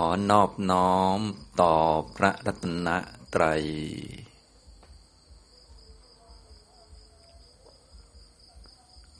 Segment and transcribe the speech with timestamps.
[0.00, 1.18] อนอบน้อม
[1.60, 1.74] ต่อ
[2.16, 2.88] พระรัตน
[3.34, 3.62] ตรัย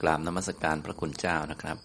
[0.01, 1.77] กราบนมัสการพระคุณเจ้านะครับ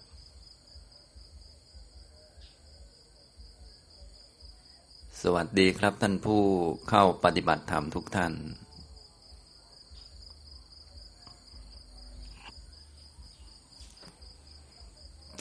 [5.21, 6.41] สวัสดีครับท่านผู้
[6.89, 8.33] เข้าปฏิบัติธรรมทุกท่าน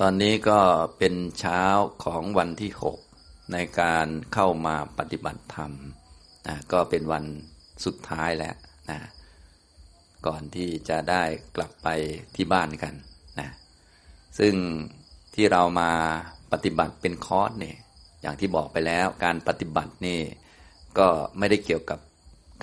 [0.00, 0.61] ตอนนี้ก็
[0.98, 1.62] เป็นเช้า
[2.04, 2.98] ของวันที่หก
[3.52, 5.72] ในการเข้ามาปฏิบัติธรรม
[6.48, 7.25] นะก็เป็นวัน
[7.84, 8.54] สุดท้ายแล้ว
[8.90, 8.98] นะ
[10.26, 11.22] ก่อนที่จะได้
[11.57, 11.89] กลับไป
[12.36, 12.94] ที่บ้านกัน
[13.40, 13.48] นะ
[14.39, 14.54] ซึ่ง
[15.34, 15.90] ที่เรามา
[16.53, 17.76] ปฏิบัติเป็นคอร์สเนี่ย
[18.22, 20.20] อย่างที่บอกไปแล้วการปฏิบัตินี่
[20.98, 21.98] ก็ไม่ได้เกี่ยวกับ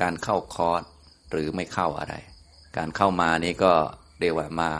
[0.01, 0.83] การเข้าคอร์ส
[1.31, 2.15] หรือไม่เข้าอะไร
[2.77, 3.73] การเข้ามานี่ก็
[4.19, 4.71] เรียกว่ามา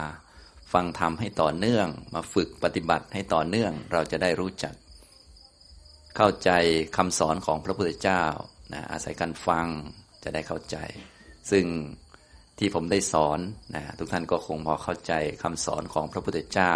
[0.72, 4.74] ฟังธรรมให้ต่อเนื่อง มาฝึกปฏิบัติให้ต่อเนื่อง เราจะได้รู้จัก
[6.16, 6.50] เข้าใจ
[6.96, 8.24] คำสอนของพระพุทธเจ้า
[8.72, 9.66] นะอาศัยการฟัง
[10.22, 10.76] จะได้เข้าใจ
[11.50, 11.64] ซึ่ง
[12.58, 13.38] ที่ผมได้สอน
[13.74, 16.74] นะทุกท่านก็คงพอเข้าใจคำสอนของพระพุทธเจ้า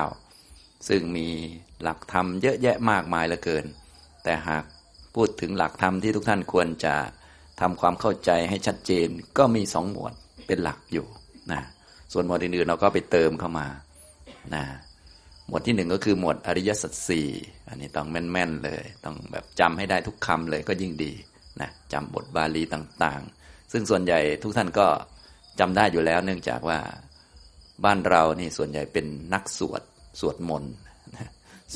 [0.89, 1.29] ซึ่งมี
[1.83, 3.65] หลักธรรมเยอะแยะมากมายเหลือเกิน
[4.25, 4.65] แต่หาก
[5.15, 6.95] พูดถึงหลักธรรมที่ทุกท่านควรจะ
[7.61, 10.13] ทำความเข้าใจให้ชัดเจนก็มีสองหมวด
[10.47, 11.07] เป็นหลักอยู่
[11.53, 11.63] นะ
[12.13, 13.67] ส่วนหมวดอื่นๆเราก็ไปเติมเข้ามา
[14.55, 14.65] นะ
[15.49, 17.29] หมวดที่หนึ่งก็คือหมวดอริยสัจสี่
[17.69, 21.13] อันนี้ต้องแม่นๆเลย ต้องแบบจำให้ได้ทุกคำเลยก็ยิ่งดี
[21.61, 24.87] นะจำบทบาลีต่างๆ ซึ่งส่วนใหญ่ทุกท่านก็
[25.61, 26.79] จำได้อยู่แล้ว เนื่องจากว่า
[27.85, 29.83] บ้านเรานี่ส่วนใหญ่เป็นนักสวด
[30.21, 30.75] สวดมนต์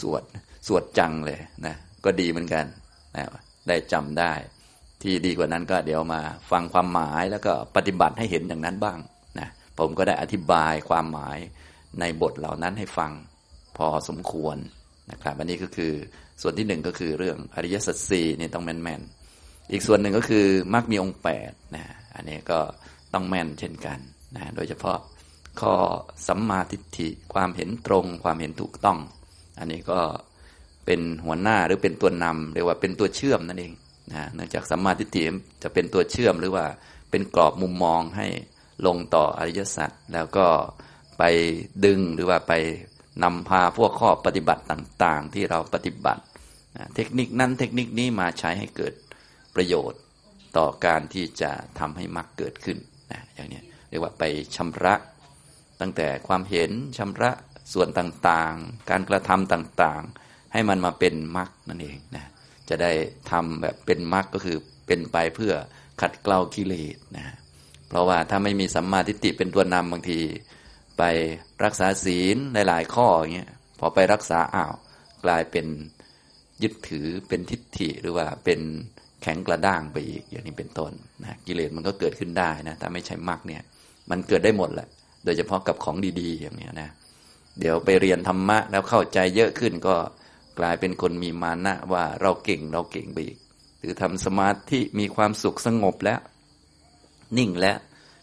[0.01, 0.23] สวด
[0.67, 1.75] สวดจังเลยนะ
[2.05, 2.65] ก็ดีเหมือนกัน
[3.17, 3.25] นะ
[3.69, 4.33] ได้จำได้
[5.03, 8.99] ที่ดีกว่านั้นก็เดี๋ยวมาฟังความหมายแล้วก็ปฏิบัติให้เห็นอย่างนั้นบ้าง
[9.39, 11.39] นะผมก็ได้อธิบายความหมาย
[12.01, 13.13] ในบทเหล่านั้นให้ฟัง
[13.79, 14.57] พอสมควร
[15.11, 15.93] นะครับอันนี้ก็คือ
[16.43, 21.85] ส่วนที่หนึ่งก็คือเรื่องอริยสัจสี่นี่ต้องแม่นๆอีกส่วนหนึ่งก็คือมรรคมีองค์แปดนะ
[22.15, 22.61] อันนี้ก็
[23.15, 23.99] ต้องแม่นเช่นกัน
[24.37, 24.99] นะโดยเฉพาะ
[25.61, 25.75] ข้อ
[26.29, 28.99] สัมมาทิฏฐิความเห็นตรงความเห็นถูกต้อง
[29.59, 30.01] อันนี้ก็
[30.87, 33.73] เป็นหัวหน้าหรือเป็นตัวนำเรียกว่าเป็นตัวเชื่อมนั่นเอง
[34.13, 35.25] นะเนื่องจากสัมมาทิฏฐิ
[35.63, 36.67] จะเป็นตัวเชื่อมหรือว่า
[37.11, 38.27] เป็นกรอบมุมมองให้
[38.87, 40.47] ลงต่ออริยสัจแล้วก็
[41.19, 41.23] ไป
[41.85, 42.53] ดึงหรือว่าไป
[43.23, 46.23] นำพาพวกข้อปฏิบัติต่างๆ ที่เราปฏิบัติ
[46.95, 48.95] เทคนิคนั้นเทคนิคนี้มาใช้ให้เกิด
[49.55, 50.01] ประโยชน์
[50.57, 52.79] ต่อการที่จะทำให้มรรคเกิดขึ้น
[53.13, 54.25] นะอย่างนี้เรียกว่าไป
[54.57, 54.95] ชำระ
[55.81, 57.31] ตั้งแต่ความเห็นชำระ
[57.73, 62.25] ส่วนต่างๆ การกระทำต่างๆ ให้มันมาเป็นมรรคนั่นเองนะ
[62.69, 62.93] จะได้
[63.31, 65.53] ทำแบบเป็นมรรคก็คือเป็นไปเพื่อ
[66.01, 67.37] ขัดเกลากิเลสนะ
[67.89, 70.19] เพราะว่าถ้าไม่มีสัมมาทิฏฐิเป็นตัวนำบางที
[70.99, 71.03] ไป
[71.65, 74.75] รักษาศีลหลาย ๆ ข้ออย่างเงี้ยพอไปรักษาอ้าว
[75.25, 75.67] กลายเป็น
[76.63, 78.61] ยึดถือเป็นทิฏฐิหรือว่าเป็น
[79.23, 80.93] แข็งกระด้างไปอีกอย่างนี้เป็นต้น
[81.23, 83.63] นะกิเลสมันก็เกิดขึ้นได้นะถ้าไม่ใช่มรรคเนี่ย
[84.11, 84.89] มันเกิดได้หมดแหละ
[85.25, 86.91] โดยเฉพาะกับของดีๆ อย่างเนี้ยนะ
[87.61, 89.97] เดี๋ยวไปเรียนธรรมะแล้วเข้าใจเยอะขึ้นก็
[90.59, 93.39] กลายเป็นคนมีมานะว่าเราเก่งเราเก่งไปอีก
[93.81, 96.21] หรือทำสมาธิมีความสุขสงบแล้ว
[97.39, 97.79] นิ่งแล้ว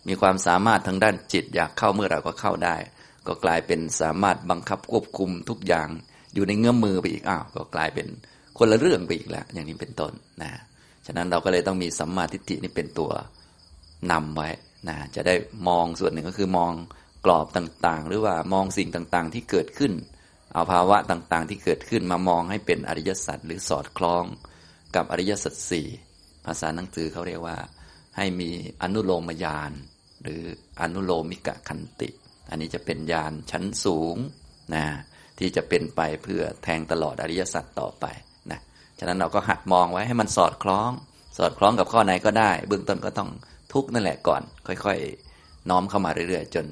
[0.08, 2.76] มีความสามารถทางด้านจิต อยากเข้าเมื่อไหร่ก็เข้าได้
[3.28, 5.90] ก็กลายเป็นสามารถบังคับควบคุมทุกอย่าง
[6.34, 8.08] อยู่ในเงื้อมมือไปอีกอ้าวก็กลายเป็น
[8.58, 10.12] คนละเรื่องไปอีกแล้ว อย่างนี้เป็นต้น
[10.42, 10.52] นะ
[11.06, 13.12] ฉะนั้นเราก็เลยต้องมีสัมมาทิฏฐินี่เป็นตัว
[14.12, 14.50] นำไว้
[14.88, 15.36] นะจะได้
[15.68, 16.72] มองส่วนหนึ่งก็คือมอง
[17.26, 19.94] กรอบต่างๆ หรือว่ามองสิ่งต่างๆที่เกิดขึ้น
[20.54, 24.26] เอาภาวะต่างๆ ที่เกิดขึ้นมามองให้เป็นอริยสัจหรือสอดคล้อง
[24.96, 25.88] กับอริยสัจสี่
[26.46, 27.58] ภาษาหนังสือเขาเรียกว่า
[28.18, 28.50] ให้มี
[28.82, 29.72] อนุโลมญาณ
[30.26, 30.44] หรือ
[30.82, 32.10] อนุโลมิกะคันติ
[32.50, 34.18] อันนี้จะเป็นญาณชั้นสูง
[34.76, 34.86] นะ
[35.40, 38.06] ที่จะเป็นไปเพื่อแทงตลอดอริยสัจต่อไป
[38.52, 38.60] นะ
[39.00, 40.92] ฉะนั้นเราก็หัดมองไว้ให้มันสอดคล้อง
[41.38, 43.30] สอดคล้องกับข้อไหนก็ได้ เบื้องต้นก็ต้อง
[43.74, 46.66] ทุกนั่นแหละก่อน ค่อยๆ น้อมเข้ามาเรื่อยๆ จน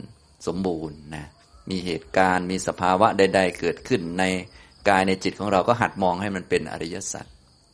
[0.47, 1.25] สมบูรณ์นะ
[1.69, 4.23] มีเหตุการณ์มีสภาวะใด ๆ เกิดขึ้นใน
[4.89, 7.25] กายในจิตของเราก็หัดมองให้มันเป็นอริยสัจ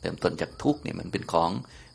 [0.01, 1.49] เริ่มต้นจากทุกเนี่ยมันเป็นของ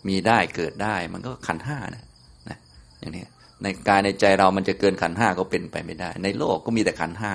[0.09, 2.05] มีได้เกิดได้ มันก็ขันห้านะ
[2.49, 2.59] นะ
[2.99, 3.25] อย่างนี้
[3.65, 7.33] ในกายในใจเรามันจะเกินขันห้าก็เป็นไปไม่ได้ ในโลกก็มีแต่ขันห้า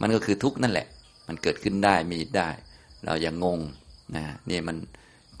[0.00, 0.86] มันก็คือทุกนั่นแหละ
[1.28, 2.48] มันเกิดขึ้นได้มีได้
[3.04, 3.60] เราอย่างงง
[4.16, 4.76] นะนี่มัน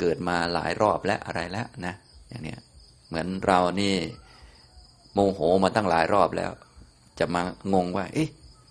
[0.00, 1.94] เกิดมาหลายรอบแล้วอะไรแล้วนะ
[2.28, 2.58] อย่างเนี้ย
[3.08, 3.94] เหมือนเรานี่
[5.14, 6.50] โมโหมาตั้งหลายรอบแล้ว
[7.18, 7.42] จะมา
[7.74, 8.28] งงว่า เอ๊ะ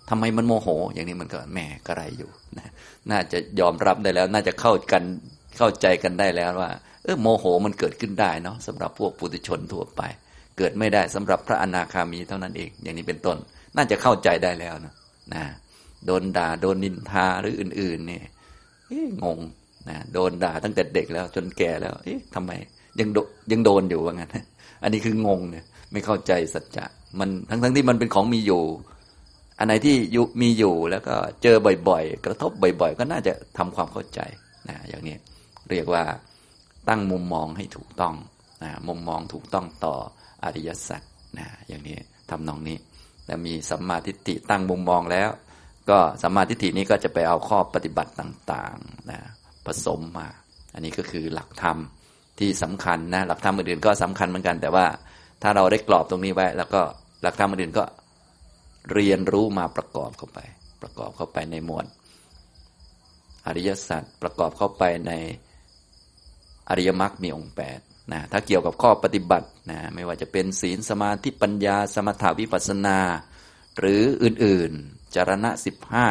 [0.10, 2.68] ทำไมมันโมโห อย่างนี้มันก็แหมกระไรอยู่นะ
[3.12, 5.04] น่าจะยอมรับได้แล้ว น่าจะเข้ากัน
[5.58, 6.72] เข้าใจกันได้แล้วว่า
[7.04, 10.02] เออโมโหมันเกิดขึ้นได้เนาะสำหรับพวกปุถุชนทั่วไป
[10.58, 13.38] เกิดไม่ได้สำหรับพระอนาคามีเท่านั้นเองอย่างนี้เป็นต้น
[13.76, 14.94] น่าจะเข้าใจได้แล้วนะ
[15.34, 15.44] นะ
[16.06, 18.24] โดนด่าโดนนินทาหรืออื่นๆเนี่ย
[19.24, 19.40] งง
[19.90, 22.52] นะโดนด่าตั้งแต่เด็กแล้วจนแก่แล้ว เอ๊ะทำไม
[23.00, 23.20] ยังโด
[23.52, 24.32] ยังโดนอยู่ว่างั้น
[24.84, 26.86] อันนี้คืองงเนี่ย ไม่เข้าใจสัจจะ
[27.20, 28.64] มันทั้งทั้งที่มันเป็นของมีอยู่
[29.60, 29.96] อันไหนที่
[30.42, 31.56] มีอยู่แล้วก็เจอ
[31.90, 32.52] บ่อยๆ กระทบ
[32.82, 34.20] บ่อย ๆ ก็น่าจะทำความเข้าใจ
[34.70, 35.16] นะอย่างนี้
[35.70, 36.04] เรียกว่า
[36.90, 38.14] ตั้งมุมมองให้ถูกต้อง
[38.64, 39.96] นะมุมมองถูกต้องต่อ
[40.44, 41.02] อริยสัจ
[41.38, 41.98] นะอย่างนี้
[42.30, 42.78] ทำนองนี้
[43.28, 45.30] แล้วมีสัมมาทิฏฐิตั้งมุมมองแล้ว
[45.90, 49.20] ก็สัมมาทิฏฐินี้ก็จะไปเอาข้อปฏิบัติต่างๆนะ
[49.66, 50.28] ผสมมา
[50.74, 51.78] อันนี้ก็คือหลักธรรม
[52.40, 54.86] ที่สำคัญนะหลักธรรมอื่นๆก็สำคัญเหมือนกัน แต่ว่า
[55.42, 56.82] ถ้าเราได้กรอบตรงนี้ไว้ แล้วก็
[57.22, 57.84] หลักธรรมอื่นๆก็
[58.94, 60.40] เรียนรู้มาประกอบเข้าไป
[60.82, 61.86] ประกอบเข้าไปในหมวด
[63.48, 65.12] อริยสัจประกอบเข้าไปใน
[66.70, 67.80] อริยมรรคมีองค์แปด
[68.12, 73.00] นะถ้าเกี่ยวกับข้อปฏิบัตินะไม่ว่าจะเป็นศีลสมาธิปัญญา สมถาวิปัสนา
[73.80, 76.08] หรืออื่นๆ จารณะสิบห้า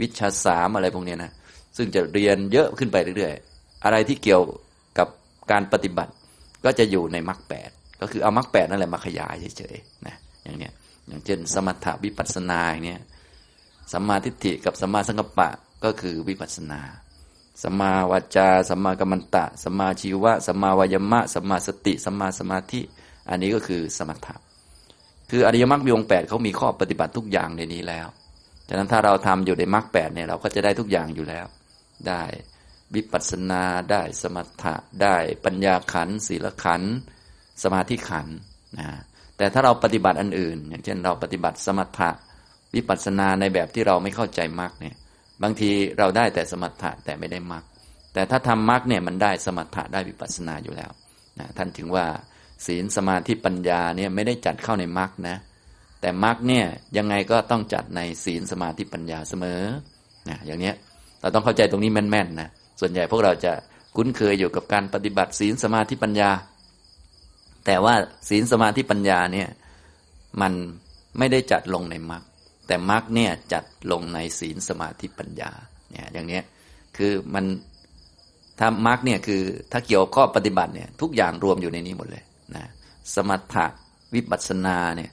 [0.00, 1.32] วิชาสามอะไรพวกนี้นะ
[1.76, 4.42] ซึ่งจะเรียนเยอะขึ้นไปเรื่อยๆ อะไรที่เกี่ยว
[4.98, 5.08] กับ
[5.50, 6.12] การปฏิบัติ
[6.64, 7.70] ก็จะอยู่ในมรรคแปด
[8.00, 10.72] ก็คือเอามรรคแปดนั่นแหละมาขยายเฉยๆนะอย่างเนี้ย
[11.08, 13.00] อย่างเช่น สมถาวิปัสนาอย่างเนี้ย
[13.92, 15.50] สัมมาทิฏฐิกับสัมมาสังกัปปะ
[15.84, 16.80] ก็คือวิปัสนา
[17.62, 22.80] สัมมาวาจาสัมมากัมมันตะสัมมาชีวะสัมมาวายมะสัมมาสติสัมมาสมาธิ
[23.28, 24.34] อันนี้ก็คือสมถะ
[25.30, 28.06] คืออริยมรรคมีองแปดเขามีข้อปฏิบัติทุกอย่างในนี้แล้ว
[28.68, 31.46] ฉะนั้นถ้าเราทำอยู่ในมรรคแปดเนี่ยเราก็จะได้ทุกอย่างอยู่แล้ว
[32.08, 32.22] ได้
[32.94, 36.82] วิปัสสนาได้สมถะได้ปัญญาขันศีลขัน
[37.62, 38.28] สมาธิขัน
[38.78, 38.88] นะ
[39.36, 42.10] แต่ถ้าเราปฏิบัติอันอื่น อย่างเช่นเราปฏิบัติสมถะ
[42.74, 44.96] วิปัสสนาในแบบที่เราไม่เข้าใจมรรคเนี่ย
[45.42, 47.64] บางทีเราได้แต่สมถะแต่ไม่ได้มรรค
[48.12, 50.90] แต่ถ้าทำมรรคเนี่ยมันได้สมถะได้วิปัสสนาอยู่แล้ว
[51.38, 52.06] นะท่านถึงว่า
[52.66, 55.36] ศีลสมาธิปัญญาเนี่ยไม่ได้จัดเข้าในมรรคนะ
[56.00, 56.64] แต่มรรคเนี่ย
[56.96, 59.62] ยังไงก็ต้องจัดในศีลสมาธิปัญญาเสมอ
[60.28, 60.74] นะอย่างเนี้ย
[61.20, 62.48] เราต้องเข้าใจตรงนี้แม่นๆนะ
[62.80, 63.52] ส่วนใหญ่พวกเราจะ
[63.96, 66.30] คุ้นเคยอยู่กับการปฏิบัติศีลสมาธิปัญญา
[67.66, 67.94] แต่ว่า
[68.28, 69.48] ศีลสมาธิปัญญาเนี่ย
[70.40, 70.52] มัน
[71.18, 72.22] ไม่ได้จัดลงในมรรค
[72.70, 75.52] แต่มรรคเนี่ยจัดลงในศีลสมาธิปัญญา
[75.90, 76.42] เนี่ยอย่างเนี้ย
[76.96, 77.44] คือมัน
[78.58, 82.22] ถ้ามรรคเนี่ยคือถ้าเกี่ยวข้อปฏิบัติเนี่ยทุกอย่างรวมอยู่ในนี้หมดเลย
[82.56, 82.66] นะ
[83.14, 83.66] สมถะ
[84.14, 85.10] วิปัสสนาเนี่ย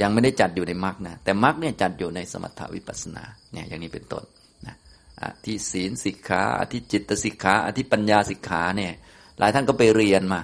[0.00, 4.24] ยังไม่ได้จัดอยู่ในมรรคนะแต่มรรคเนี่ยจัดอยู่ในสมถะวิปัสนาเนี่ยอย่างนี้เป็นต้น
[4.66, 4.74] นะ
[5.22, 8.92] อธิศีลสิกขาอธิจิตสิกขาอธิปัญญาสิกขาเนี่ย
[9.38, 10.40] หลายท่านก็ไปเรียนมา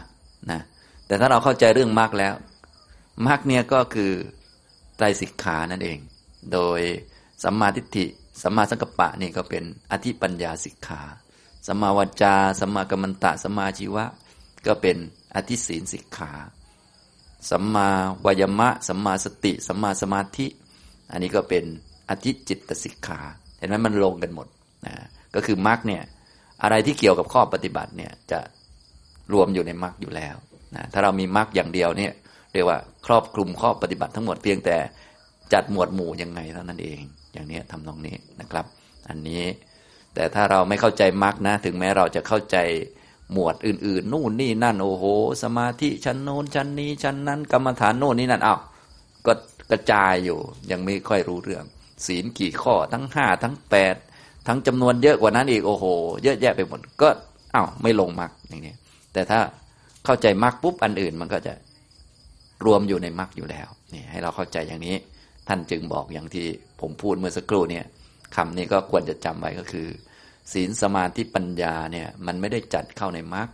[0.51, 0.61] นะ
[1.07, 2.35] แต่ถ้าเราเข้าใจเรื่องมรรคแล้ว
[3.27, 4.13] มรรคเนี่ยก็คือ
[4.97, 5.99] ไตรสิกขานั่นเอง
[6.53, 6.81] โดย
[7.45, 8.07] สัมมาทิฏฐิ
[8.43, 11.03] สัมมาสังกัปปะนี่ก็เป็นอธิปัญญาสิกขา
[11.67, 14.05] สัมมาวจาสัมมากัมมันตะสัมมาชีวะ
[14.67, 14.97] ก็เป็น
[15.35, 16.33] อธิศีลสิกขา
[17.51, 17.89] สัมมา
[18.25, 20.47] วายมะสัมมาสติสัมมาสมาธิ
[21.13, 21.65] อันนี้ก็เป็น
[22.09, 23.21] อธิจิตสิกขา
[23.59, 24.47] เห็นไหมมันลงกันหมด
[24.87, 24.95] นะ
[25.35, 26.03] ก็คือมรรคเนี่ย
[26.63, 28.41] อะไรที่เกี่ยวกับข้อปฏิบัติเนี่ยจะ
[29.33, 30.37] รวมอยู่ในมรรคอยู่แล้ว
[30.77, 32.13] นะถ้าเรามีมรรคอย่างเดียวเนี่ย
[32.53, 34.77] เรียกว่าครอบคลุมข้อปฏิบัติทั้งหมดเพียงแต่
[35.53, 37.01] จัดหมวดหมู่ยังไงเท่านั้นเอง
[37.33, 38.67] อย่างนี้ทำตรงนี้นะครับ
[39.09, 39.45] อันนี้
[40.15, 42.57] แต่ถ้าเราไม่เข้าใจมรรคนะ ถึงแม้เราจะเข้าใจ
[43.33, 45.05] หมวดอื่น ๆ นู่นนี่นั่นโอ้โห
[45.43, 48.61] สมาธิชั้นโน้นชั้นนี้ชั้นนั้นกรรมฐานโน่นนี่นั่นอ้าว
[49.27, 49.33] ก็
[49.71, 50.39] กระจายอยู่
[50.71, 51.65] ยังไม่ค่อยรู้เรื่อง
[52.07, 53.97] ศีลกี่ข้อทั้งห้าทั้งแปด
[54.47, 55.85] ทั้งจำนวนเยอะกว่านั้นอีกโอ้โห
[56.25, 57.09] เยอะแยะไปหมดก็
[57.55, 58.75] อ้าวไม่ลงมรรคอย่างนี้
[59.13, 59.41] แต่ถ้า
[60.05, 61.53] เข้าใจมรรคปุ๊บอันอื่นมันก็จะ
[62.65, 64.97] รวมอยู่ในมรรคอยู่แล้วนี่ให้เราเข้าใจอย่างนี้
[65.49, 66.47] ท่านจึงบอกอย่างที่
[66.81, 67.85] ผมพูดเมื่อสักครู่เนี่ย
[68.37, 69.89] คำนี้ก็ควรจะจำไว้ก็คือ
[70.53, 73.49] ศีลสมาธิปัญญาเนี่ยมันไม่ได้จัดเข้าในมรรค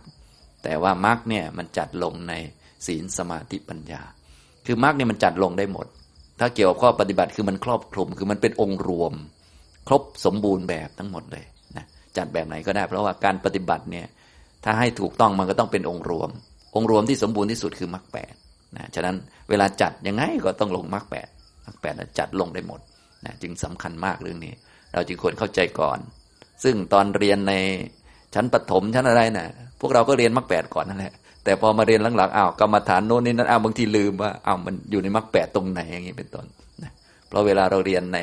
[0.63, 2.33] แต่ว่ามรรคเนี่ยมันจัดลงใน
[2.87, 4.01] ศีลสมาธิปัญญา
[4.65, 5.87] คือมรรคเนี่ยมันจัดลงได้หมด
[6.39, 9.13] ถ้าเกี่ยวกับข้อปฏิบัติคือมันครอบคลุม คือมันเป็นองค์รวม
[9.87, 11.45] ครบสมบูรณ์แบบทั้งหมดเลย
[11.77, 11.85] นะ
[12.17, 14.05] จัดแบบไหนก็ได้ เพราะว่าการปฏิบัติเนี่ย
[14.63, 16.29] ถ้าให้ถูกต้องมันก็ต้องเป็นองค์รวม
[16.75, 18.33] องค์รวมที่สมบูรณ์ที่สุดคือมรรคแปด
[18.77, 19.15] นะฉะนั้น
[19.49, 21.27] เวลาจัดยังไงก็ต้องลงมรรคแปด
[21.81, 22.79] แปดจัดลงได้หมด
[23.25, 24.53] นะจึงสำคัญมากเรื่องนี้
[24.93, 25.99] เราจึงควรเข้าใจก่อน
[26.63, 27.53] ซึ่งตอนเรียนใน
[28.35, 29.47] ชั้นปฐมชั้นอะไรนะ่ะ
[29.79, 36.45] พวกเราก็เรียนมรรคแปดก่อนนั่นแหละแต่พอมาเรียนหลังๆอ้าวกรรมฐานโน้นนี่นั่นอ้าวบางทีลืมว่าอ้าวมันอยู่ในมรรคแปดตรงไหนอย่างนี้เป็นต้น
[36.83, 36.91] นะ
[37.27, 38.19] เพราะเวลาเราเรียนใน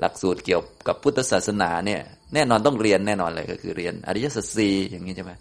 [0.00, 2.00] หลักสูตรเกี่ยวกับพุทธศาสนาเนี่ย
[2.34, 5.32] แน่นอนต้องเรียนแน่นอนเลยก็คือเรียนอริยสัจสี่อย่างนี้ใช่ไหม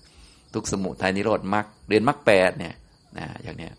[0.53, 2.73] ทุกสมุทัยนิโรธมรรคเรียนมรรคแปดเนี่ย
[3.17, 3.73] นะอย่างเนี้ย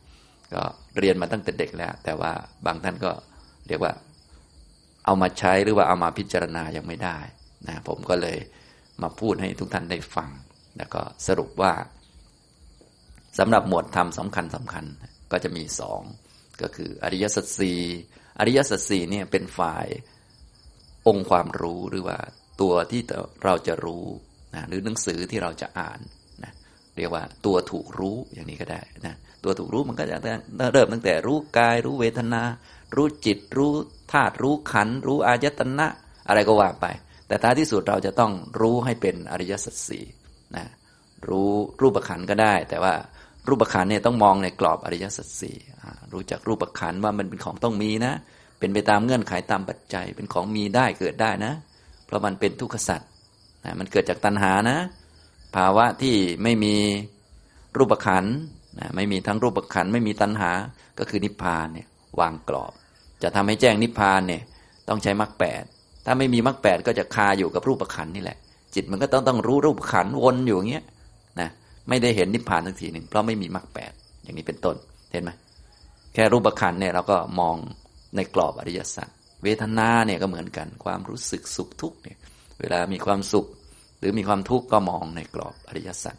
[0.55, 0.63] ก็
[0.99, 2.33] เรียนมาตั้งแต่เด็กแล้ว แต่ว่า
[2.67, 3.11] บางท่านก็
[3.69, 3.93] เรียกว่า
[5.05, 7.19] เอามาใช้หรือว่าเอามาพิจารณายังไม่ได้
[7.69, 8.39] นะผมก็เลย
[9.03, 10.31] มาพูดให้ทุกท่านได้ฟัง
[10.77, 11.73] แล้วก็สรุปว่า
[13.39, 14.85] สำหรับหมวดธรรมสำคัญสำคัญ
[15.33, 16.03] ก็จะมีสอง
[16.63, 17.81] ก็คืออริยสัจสี่
[18.39, 19.87] อริยสัจสี่เนี่ยเป็นฝ่าย
[21.09, 22.19] องค์ความรู้หรือว่า
[22.61, 23.01] ตัวที่
[23.45, 24.05] เราจะรู้
[24.55, 26.01] นะหรือหนังสือที่เราจะอ่าน
[26.45, 26.53] นะ
[26.97, 29.15] เรียกว่าตัวถูกรู้อย่างนี้ก็ได้นะ
[29.45, 30.17] ตัวถูกรู้มันก็จะ
[30.73, 32.43] เริ่มตั้งแต่รู้กายรู้เวทนา
[32.95, 33.73] รู้จิต รู้
[34.13, 35.87] ธาตุรู้ขัน รู้อายตนะ
[36.29, 36.87] อะไรก็ว่าไป
[37.27, 40.05] แต่ท้ายที่สุดเราจะต้องรู้ให้เป็นอริยสัจสี่
[40.57, 40.65] นะ
[41.29, 42.95] รู้รูปขันก็ได้ แต่ว่า
[43.49, 45.57] รูปขันเนี่ยต้องมองในกรอบอริยสัจสี่
[46.13, 48.13] รู้จักรูปขันว่ามันเป็นของต้องมีนะ
[48.59, 51.53] เป็นไปตามเงื่อนไขตามปัจจัย เป็นของมีได้เกิดได้นะ
[52.07, 53.01] เพราะมันเป็นทุกขสัจ
[53.65, 54.79] นะมันเกิดจากตัณหานะ
[55.57, 56.75] ภาวะที่ไม่มี
[57.77, 58.25] รูปขัน
[58.79, 60.51] นะไม่มีทั้งรูปขันไม่มีตัณหา
[60.99, 61.89] ก็คือนิพพานเนี่ย
[62.21, 62.73] วางกรอบ
[63.23, 64.43] จะทำให้แจ้งนิพพานเนี่ย
[64.89, 65.63] ต้องใช้มรรคแปด
[66.07, 68.39] ถ้าไม่มีมรรคแปดก็จะคาอยู่กับรูปขันนี่แหละ
[68.75, 70.85] จิตมันก็ต้องต้องรู้รูปขันวนอยู่อย่างเงี้ย
[71.41, 71.49] นะ
[71.89, 74.77] ไม่ได้เห็นนิพพานทังทีหนึ่งเพราะไม่มีมรรคแปดอย่างนี้เป็นต้น
[75.13, 75.31] เห็นไหม
[76.15, 77.57] แค่รูปขันเนี่ยเราก็มอง
[78.17, 79.09] ในกรอบอริยสัจ
[79.43, 82.19] เวทนาเนี่ยก็เหมือนกัน ความรู้สึกสุขทุกข์เนี่ย
[82.61, 83.47] เวลามีความสุข
[83.99, 86.17] หรือมีความทุกข์ก็มองในกรอบอริยสัจ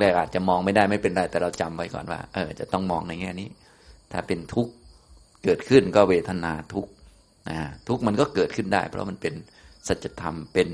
[0.00, 3.48] แรกๆอาจจะมองไม่ได้ไม่เป็นไรแต่เราจำไว้ก่อนว่าเออจะต้องมองในแง่นี้
[4.12, 4.72] ถ้าเป็นทุกข์
[5.44, 6.86] เกิดขึ้นก็เวทนาทุก
[7.50, 9.34] นะทุกมันก็เกิดขึ้นได้ เพราะมันเป็น
[9.88, 10.68] สัจธรรมเป็น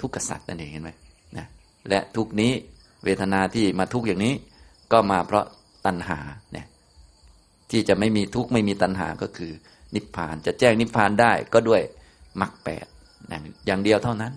[0.00, 0.90] ทุกขสัจนั่นเองเห็นไหม
[1.36, 1.46] นะ
[1.88, 2.52] และทุกนี้
[3.04, 4.34] เวทนาที่มาทุกอย่างนี้
[4.92, 5.44] ก็มาเพราะ
[5.86, 6.18] ตัณหา
[6.52, 6.66] เนี่ย
[7.70, 9.52] ที่จะไม่มีทุกข์ไม่มีตัณหาก็คือ
[9.94, 11.82] นิพพานจะแจ้งนิพพานได้ก็ด้วย
[12.40, 12.86] มรรคแปด
[13.66, 14.32] อย่างเดียวเท่านั้น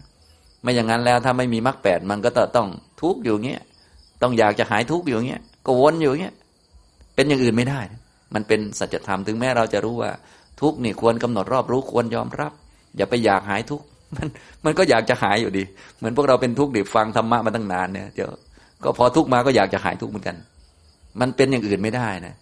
[0.61, 2.67] ไม่อย่างนั้นแล้วถ้าไม่มีมรรคแปดมันก็ต้อง
[3.01, 3.63] ทุกข์อยู่เงี้ย
[4.21, 6.35] ต้องอยากจะหายทุกข์อยู่เงี้ยก็วนอยู่เงี้ย
[7.15, 7.79] เป็นอย่างอื่นไม่ได้
[8.33, 10.11] มันเป็นสัจธรรมถึงแม้เราจะรู้ว่า
[10.61, 12.51] ทุกนี่ควรกำหนดรอบรู้ควรยอมรับ
[12.97, 13.81] อย่าไปอยากหายทุก
[14.15, 14.27] มัน
[14.65, 15.63] มันก็อยากจะหายอยู่ดี
[15.97, 18.29] เหมือนพวกเราเป็นทุกข์ดิฟังธรรมะมาตั้งนานเนี่ยเดี๋ยว
[18.83, 20.35] ก็พอทุกข์มาก็อยากจะหายทุกข์เหมือนกัน
[21.21, 22.35] มันเป็นอย่างอื่นไม่ได้นะ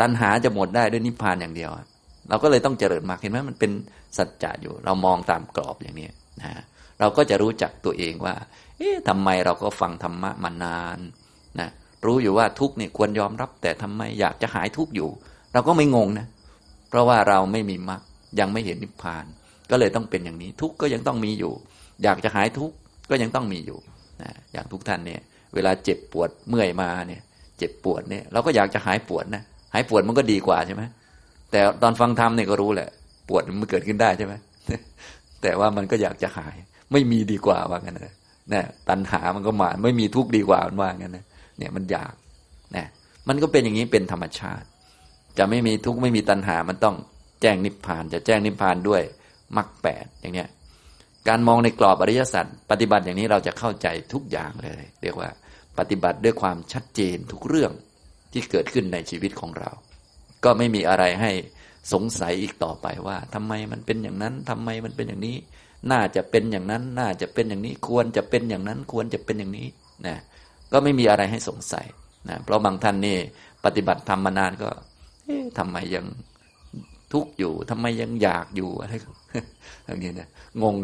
[0.00, 1.70] ตัณหาจะหมดได้ด้วยนิพพานอย่างเดียว
[2.28, 3.70] เราก็เลยต้องเจริญมากเห็นไหมมันเป็น
[4.16, 6.08] สัจจะอยู่ เรามองตามกรอบอย่างนี้
[6.40, 6.62] นะ
[7.00, 8.34] เราก็จะรู้จักตัวเองว่า
[8.78, 10.98] เอ๊ะทำไมเราก็ฟังธรรมะมานาน
[11.60, 11.68] นะ
[12.06, 15.08] รู้อยู่ว่าทุกเนี่ยควรยอมรับ แต่ทำไมอยากจะหายทุกอยู่
[15.52, 16.26] เราก็ไม่งงนะ
[16.88, 18.00] เพราะว่าเราไม่มีมรรค
[18.40, 19.24] ยังไม่เห็นนิพพาน
[19.70, 21.52] ก็เลยต้องเป็นอย่างนี้ ทุกก็ยังต้องมีอยู่
[22.04, 22.72] อยากจะหายทุก
[23.10, 23.78] ก็ยังต้องมีอยู่
[24.22, 25.20] นะอย่างทุกท่านเนี่ย
[25.54, 27.22] เวลาเจ็บปวดเมื่อยมาเนี่ย
[27.58, 30.82] เจ็บปวดเนี่ยเราก็อยากจะหายปวดนะหายปวดมันก็ดีกว่าใช่ไหม
[31.50, 32.88] แต่ตอนฟังธรรมเนี่ยก็รู้แหละ
[33.28, 34.34] ปวดมันเกิดขึ้นได้ใช่ไหม
[35.42, 36.54] แต่ว่ามันก็อยากจะหาย
[36.92, 38.14] ไม่มีดีกว่าว่างั้นนะ
[38.52, 41.24] นะตัณหามันก็มา ไม่มีทุกข์ดีกว่าว่างั้นนะ
[41.58, 42.14] เนี่ยมันอยาก
[42.76, 42.86] นะ
[43.28, 44.66] มันก็เป็นอย่างนี้เป็นธรรมชาติ
[45.38, 46.96] จะไม่มีทุกข์ไม่มีตัณหา มันต้อง
[47.42, 49.02] แจ้งนิพพาน จะแจ้งนิพพานด้วย
[49.56, 50.48] มรรคแปดอย่างเนี้ย
[51.28, 55.30] การมองในกรอบอริยสัจปฏิบัติอย่างนี้เราจะเข้าใจทุกอย่างเลย เรียกว่า
[55.78, 57.72] ปฏิบัติด้วยความชัดเจนทุกเรื่อง
[58.32, 59.70] ที่เกิดขึ้นในชีวิตของเรา
[60.44, 61.32] ก็ไม่มีอะไรให้
[61.92, 65.36] สงสัยอีกต่อไปว่าทำไมมันเป็นอย่างนั้นทำไมมันเป็นอย่างนี้
[65.90, 69.68] น่าจะเป็นอย่างนั้น น่าจะเป็นอย่างนี้ ควรจะเป็นอย่างนั้น ควรจะเป็นอย่างนี้
[70.06, 70.16] นะ
[70.72, 71.86] ก็ไม่มีอะไรให้สงสัย
[72.28, 73.16] นะเพราะบางท่านนี่
[73.64, 74.70] ปฏิบัติธรรมมานานก็
[75.58, 76.06] ทำไมยัง
[77.12, 80.28] ทุกข์อยู่ทำไมยังอยากอยู่อะไรอย่างนี้นะ
[80.62, 80.76] งง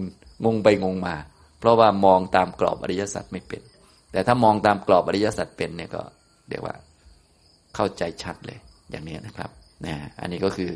[0.44, 1.16] งงไปงงมา
[1.58, 3.62] เพราะว่ามองตามกรอบอริยสัจไม่เป็น
[4.12, 6.02] แต่ถ้ามองตามกรอบอริยสัจเป็นเนี่ยก็
[6.48, 6.74] เรียกว่า
[7.74, 8.58] เข้าใจชัดเลย
[8.90, 9.50] อย่างนี้นะครับ
[9.86, 10.70] นะอันนี้ก็คือ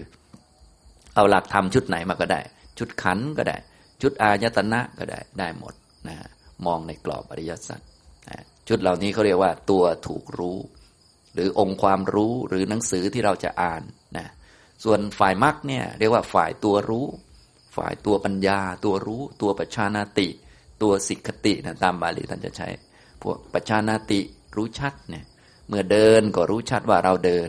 [1.14, 2.40] เอาหลักธรรมชุดไหนมาก็ได้
[2.78, 3.56] ชุดขันก็ได้
[4.02, 5.74] ชุดอายตนะก็ได้ได้หมด
[6.08, 6.16] นะ
[6.66, 7.80] มองในกรอบอริยสัจ
[8.68, 10.58] ชุดเหล่านี้เขาเรียกว่าตัวถูกรู้
[11.34, 13.82] หรือองค์ความรู้หรือหนังสือที่เราจะอ่าน
[14.16, 14.26] นะ
[14.84, 17.06] ส่วนฝ่ายมรรคเนี่ยเรียกว่าฝ่ายตัวรู้
[17.76, 20.28] ฝ่ายตัวปัญญา ตัวรู้ ตัวปัจชานาติ
[20.82, 22.68] ตัวสิกขตินะตามบาลีท่านจะใช้
[23.22, 24.20] พวกปัจชานาติ
[24.56, 25.25] รู้ชัดเนี่ย
[25.68, 27.48] เมื่อเดินก็รู้ชัดว่าเราเดิน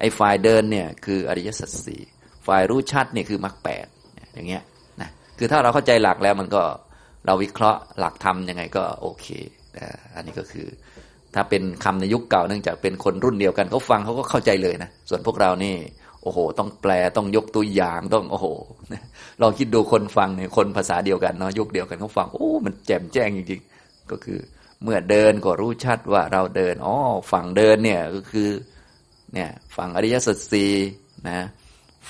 [0.00, 2.02] ไอ้ฝ่ายเดินเนี่ยคืออริยสัจสี่
[2.46, 3.86] ฝ่ายรู้ชัดเนี่ยคือมรรคแปด
[4.34, 4.62] อย่างเงี้ย
[5.00, 6.62] นะคือถ้าเราเข้าใจหลักแล้วมันก็
[7.26, 9.26] เราวิเคราะห์หลักธรรมยังไงก็โอเค
[10.14, 10.66] อันนี้ก็คือ
[11.34, 15.76] ถ้าเป็นคำในยุคเก่าเนื่องจากเป็นคนรุ่นเดียวกันเขาฟังเขาก็เข้าใจเลยนะ ส่วนพวกเรานี่
[16.22, 18.46] โอ้โห ต้องแปลต้องยกตัวอย่างต้องโอ้โห
[19.42, 24.38] ลองคิดดูคนฟังเนี่ยคนภาษาเดียวกันเนาะยุคเดียวกันเขาฟังโอ้มันแจ่มแจ้งจริงๆ ก็คือ
[24.82, 26.96] เมื่อเดินก็รู้ชัดว่าเราเดินอ๋อ
[27.32, 28.48] ฝั่งเดินเนี่ยก็คือ
[29.34, 30.72] เนี่ยฝั่งอริยสัจสี่
[31.30, 31.40] นะ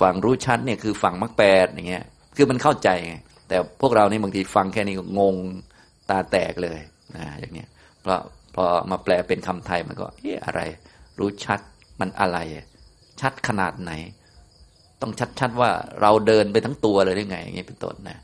[0.00, 2.04] ฝั่งรู้ชัดเนี่ยคือฝั่งมรรคแปดอย่างเงี้ย
[2.36, 3.14] คือมันเข้าใจไง
[3.48, 5.34] แต่พวกเรานี่บางทีฟังแค่นี้งง
[6.10, 6.78] ตาแตกเลย
[7.16, 7.68] นะอย่างเงี้ย
[8.00, 8.20] เพราะ
[8.54, 10.60] พอมาแปลเป็นคำไทยมันก็เอ๊ะอะไร
[11.18, 11.60] รู้ชัด
[12.00, 12.38] มันอะไร
[13.20, 13.92] ชัดขนาดไหน
[15.00, 18.18] ต้องชัดๆว่าเราเดินไปทั้งตัวเลยได้ไง อย่างเงี้ยเป็นต้นนะ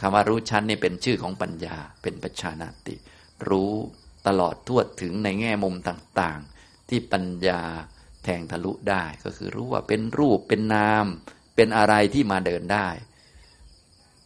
[0.00, 2.94] คำว่ารู้ชัดนี่เป็นชื่อของปัญญา เป็นปัจชานาติ
[3.48, 3.72] รู้
[4.26, 7.60] ตลอดทั่วถึงในแง่มุมต่างๆ ที่ปัญญา
[8.24, 11.06] แทงทะลุได้ ก็คือรู้ว่าเป็นรูปเป็นนาม
[11.56, 12.88] เป็นอะไรที่มาเดินได้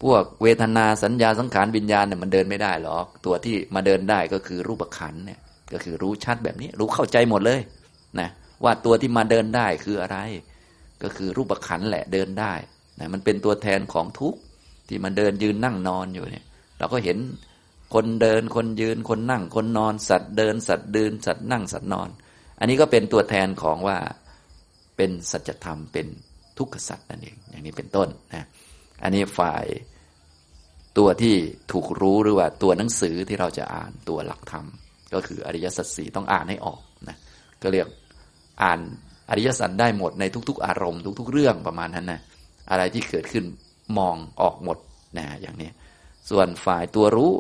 [0.04, 5.40] พวกเวทนาสัญญาสังขารวิญญาณเนี่ยมันเดินไม่ได้หรอก ตัวที่มาเดินได้ก็คือรูปขันเนี่ย
[5.73, 7.61] ก็คือรู้ชัดแบบนี้ รู้เข้าใจหมดเลย
[8.20, 8.28] นะ
[8.64, 10.18] ว่าตัวที่มาเดินได้คืออะไร
[11.02, 12.54] ก็คือรูปขันแหละเดินได้
[13.00, 14.34] นะมันเป็นตัวแทนของทุก
[14.88, 16.44] ที่มาเดินยืนนั่งนอนอยู่เนี่ย
[16.78, 17.18] เราก็เห็น
[17.94, 22.08] คนเดินคนยืนคนนั่ง คนนอน สัตว์เดิน สัตว์เดินสัตว์นั่งสัตว์นอน
[22.58, 23.99] อันนี้ก็เป็นตัวแทนของว่า
[24.96, 26.06] เป็นสัจธรรมเป็น
[26.58, 28.44] ทุกขสัตว์นั่นเองอย่างนี้เป็นต้นนะ
[29.02, 29.64] อันนี้ฝ่าย
[30.98, 31.36] ตัวที่
[31.72, 34.66] ถูกรู้หรือว่าตัวหนังสือที่เราจะอ่านตัวหลักธรรม
[35.14, 37.16] ก็คืออริยสัจสี่ต้องอ่านให้ออกนะ
[37.62, 37.86] ก็เรียก
[38.62, 38.80] อ่าน
[39.30, 42.20] อริยสัจได้หมดในทุก ๆ อารมณ์ทุก ๆ เรื่องประมาณนั้นนะ
[42.70, 43.44] อะไรที่เกิดขึ้น
[43.98, 44.78] มองออกหมด
[45.18, 45.70] นะอย่างนี้
[46.30, 47.32] ส่วนฝ่ายตัวรู้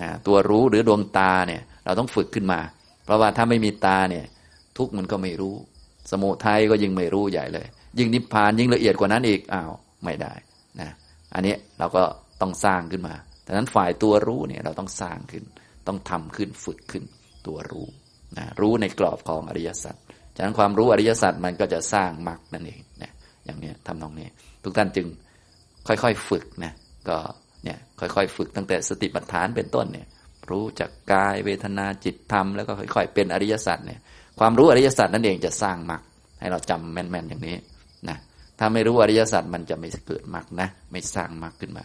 [0.00, 2.60] นะตัวรู้หรือดวงตาเนี่ยเราต้องฝึกขึ้นมา
[3.04, 4.24] เพราะว่าถ้าไม่มีตาเนี่ย
[4.78, 5.54] ทุกมันก็ไม่รู้
[6.10, 7.66] สมุทัยก็ยิ่งไม่รู้ใหญ่เลย
[7.98, 9.72] ยิ่งนิพพานยิ่งละเอียดกว่านั้นอีกอ้าว
[10.04, 10.32] ไม่ได้
[10.80, 10.90] นะ
[11.34, 12.02] อันนี้เราก็
[12.40, 13.14] ต้องสร้างขึ้นมา
[13.46, 15.44] ดังนั้นฝ่ายตัวรู้เนี่ยเราต้องสร้างขึ้น
[15.86, 17.04] ต้องทำขึ้นฝึกขึ้น
[17.46, 17.86] ตัวรู้
[18.38, 19.96] นะรู้ในกรอบของอริยสัจ
[20.36, 23.12] ฉะนั้นความรู้อริยสัจมันก็จะสร้างมรรคนั่นเองนะ
[23.44, 24.28] อย่างนี้ทำนองนี้
[24.64, 25.06] ทุกท่านจึง
[25.88, 26.72] ค่อยๆฝึกนะ
[27.08, 27.18] ก็
[27.64, 30.06] เนี่ยค่อยๆฝึกตั้งแต่สติปัฏฐานเป็นต้นเนี่ย
[30.50, 34.00] รู้จากกายเวทนาจิตธรรมแล้วก็ค่อยๆ เป็นอริยสัจเนี่ย
[34.38, 36.02] ความรู้อริยสัจนั่นเองจะสร้างมรรค
[36.40, 37.56] ให้เราจำแม่นๆอย่างนี้
[38.08, 38.16] นะ
[38.58, 41.84] ถ้าไม่รู้อริยสัจมันจะไม่เกิดมรรคนะ ไม่สร้างมรรคขึ้นมา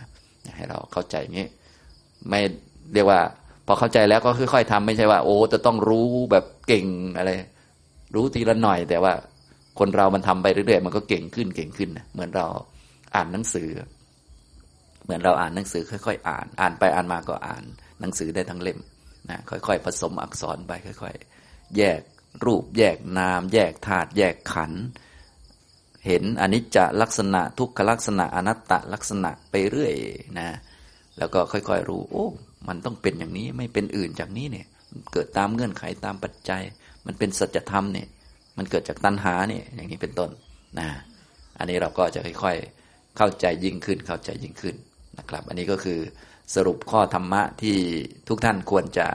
[0.55, 1.48] ให้เราเข้าใจงี้
[2.29, 2.39] ไม่
[2.93, 3.19] เรียกว่า
[3.67, 6.86] พอเข้าใจแล้วก็ค่อยๆทำไม่ใช่ว่า โอ้จะต้องรู้แบบเก่ง
[7.17, 7.31] อะไร
[8.15, 9.13] รู้ทีละหน่อย แต่ว่า
[9.79, 12.48] คนเรามันทำไปเรื่อยๆมันก็เก่งขึ้นเก่งขึ้นเหมือนเรา
[13.15, 13.69] อ่านหนังสือ
[15.03, 17.63] เหมือนเราอ่านหนังสือ ค่อยๆ อ่าน อ่านไปอ่านมาก็อ่าน
[18.01, 18.79] หนังสือได้ทั้งเล่ม
[19.29, 22.01] นะค่อยๆ ผสมอักษรไปค่อย ๆ แยก
[22.45, 24.83] รูปแยกนาม แยกธาตุแยกขันธ์
[26.05, 29.93] เห็นอนิจจลักษณะทุกขลักษณะอนัตตลักษณะไปเรื่อย
[30.39, 30.48] นะ
[31.17, 32.27] แล้วก็ค่อยๆรู้ โอ้
[32.67, 34.67] มันต้องเป็นอย่างนี้ไม่เป็นอื่นจากนี้เนี่ย
[35.13, 36.62] เกิดตามเงื่อนไขตามปัจจัย
[37.05, 38.08] มันเป็นสัจธรรมเนี่ย
[38.58, 40.30] มันเกิดจากตัณหาเนี่ย อย่างนี้เป็นต้น
[40.80, 40.88] นะ
[41.58, 44.75] อันนี้เราก็จะค่อยๆเข้าใจยิ่งขึ้นเข้าใจยิ่งขึ้น
[45.17, 45.99] นะครับ อันนี้ก็คือ
[46.56, 47.78] สรุปข้อธรรมะที่
[48.28, 49.08] ทุกท่านควรจะ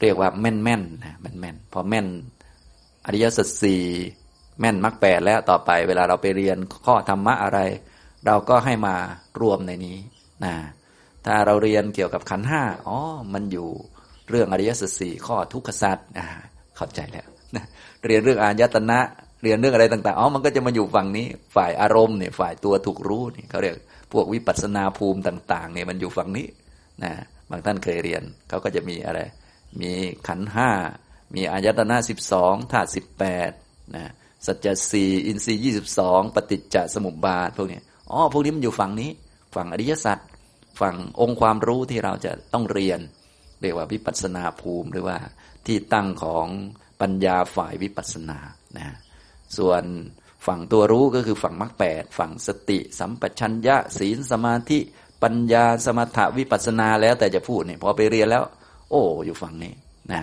[0.00, 2.06] เรียกว่าแม่นๆนะแม่นๆพอแม่น
[3.06, 3.82] อริยสัจสี่
[4.60, 7.58] แม่นมรรคแปดแล้วต่อไปเวลาเราไปเรียนข้อธรรมะอะไร
[8.26, 8.94] เราก็ให้มา
[9.40, 9.98] รวมในนี้
[10.44, 10.54] นะ
[11.24, 12.98] ถ้าเราเรียนเกี่ยวกับขันห้าอ๋อ
[13.34, 13.68] มันอยู่
[14.30, 16.26] เรื่องอริยสัจสี่ข้อทุกขสัจนะ
[16.76, 17.64] เข้าใจแล้วนะ
[18.06, 18.98] เรียนเรื่องอายตนะ
[19.42, 23.76] เรียนเรื่องอะไรต่างๆอ๋อมันก็จะมาอยู่ฝั่งนี้ ฝ่ายอารมณ์เนี่ยฝ่ายตัวถูกรู้นี่เขาเรียก
[24.12, 26.46] พวกวิปัสสนาภูมิต่าง ๆ เนี่ยมันอยู่ฝั่งนี้
[27.04, 27.12] นะ
[27.50, 29.20] บางท่านเคยเรียนเขาก็จะมีอะไร
[29.80, 29.92] มี
[30.28, 30.70] ขันห้า
[31.34, 33.50] มีอายตนะสิบสองธาตุสิบแปด
[33.96, 34.04] นะ
[34.46, 39.10] สัจจะสี่อินทรีย์ยี่สิบสองปฏิจจสมุปบาทพวกนี้อ๋อพวกนี้มันอยู่ฝั่งนี้
[39.54, 40.18] ฝั่งอริยสัจ
[40.80, 43.00] ฝั่งองค์ความรู้ที่เราจะต้องเรียน
[43.60, 45.16] เรียกว่าวิปัสนาภูมิหรือว่า
[45.66, 46.46] ที่ตั้งของ
[47.00, 48.38] ปัญญาฝ่ายวิปัสนา
[48.78, 48.88] นะ
[49.58, 49.82] ส่วน
[50.46, 54.78] ฝั่งตัวรู้ก็คือฝั่งมรรคแปดฝั่งสติ สัมปชัญญะศีลสมาธิ
[55.22, 58.42] ปัญญาสมถะวิปัสนาแล้วแต่จะพูดเนี่ยพอไปเรียนแล้ว
[58.90, 59.74] โอ้อยู่ฝั่งนี้
[60.12, 60.22] นะ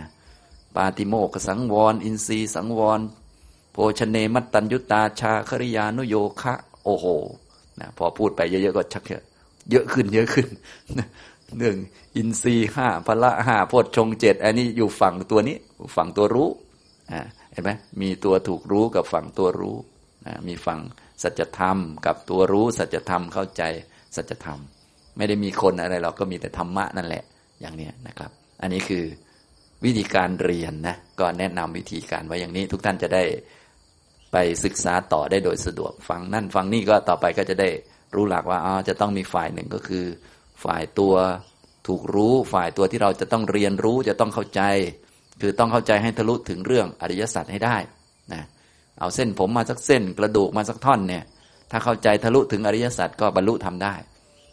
[0.76, 3.00] ปาติโมกสังวร อินทรีย์สังวร
[4.00, 7.06] ชเนมัตตัญยุตาชาคริยานุโยคะ โอโห
[7.80, 9.04] นะพอพูดไปเยอะๆก็ชัก
[9.72, 10.48] เยอะขึ้นเยอะขึ้น
[11.58, 11.76] เรื่อง
[12.16, 15.58] อินทรีห้าพละห้าโพชฌงเจ็ดอันนี้อยู่ฝั่งตัวนี้
[15.96, 16.50] ฝั่งตัวรู้
[17.12, 19.76] อ่าเห็นไหมมีตัวถูกรู้กับฝั่งตัวรู้
[20.48, 20.80] มีฝั่ง
[21.24, 23.64] สัจธรรม กับตัวรู้สัจธรรมเข้าใจ
[24.16, 24.60] สัจธรรม
[25.18, 27.24] ไม่ได้มีคนอะไรเราก็มีแต่ธรรมะนั่นแหละ
[27.62, 29.04] อย่างนี้นะครับ อันนี้คือ
[29.86, 33.24] วิธีการเรียนนะก็แนะนำวิธีการไว้อย่างนี้ทุกท่านจะได้
[34.32, 37.70] ไปศึกษาต่อได้โดยสะดวกฟังนั่นฟังนี่ก็ต่อไปก็จะได้
[38.16, 40.06] รู้หลักว่าอ๋อจะต้องมีฝ่ายหนึ่งก็คือ
[40.64, 41.16] ฝ่ายตัว
[41.88, 44.62] ถูกรู้ฝ่ายตัวที่เราจะต้องเรียนรู้จะต้องเข้าใจ
[45.42, 47.78] คือต้องเข้าใจให้ทะลุถึงเรื่องอริยสัจให้ได้
[48.34, 48.44] นะ
[49.00, 51.24] เอาเส้นผมมาสักเส้น กระดูกมาสักท่อนเนี่ย
[51.72, 53.96] ถ้าเข้าใจทะลุถึงอริยสัจก็บรรลุทำได้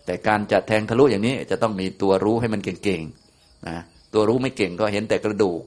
[0.06, 3.78] แต่การจะแทงทะลุอย่างนี้จะต้องมีตัวรู้ให้มันเก่งๆนะ
[4.14, 5.60] ตัวรู้ไม่เก่งก็เห็นแต่กระดูก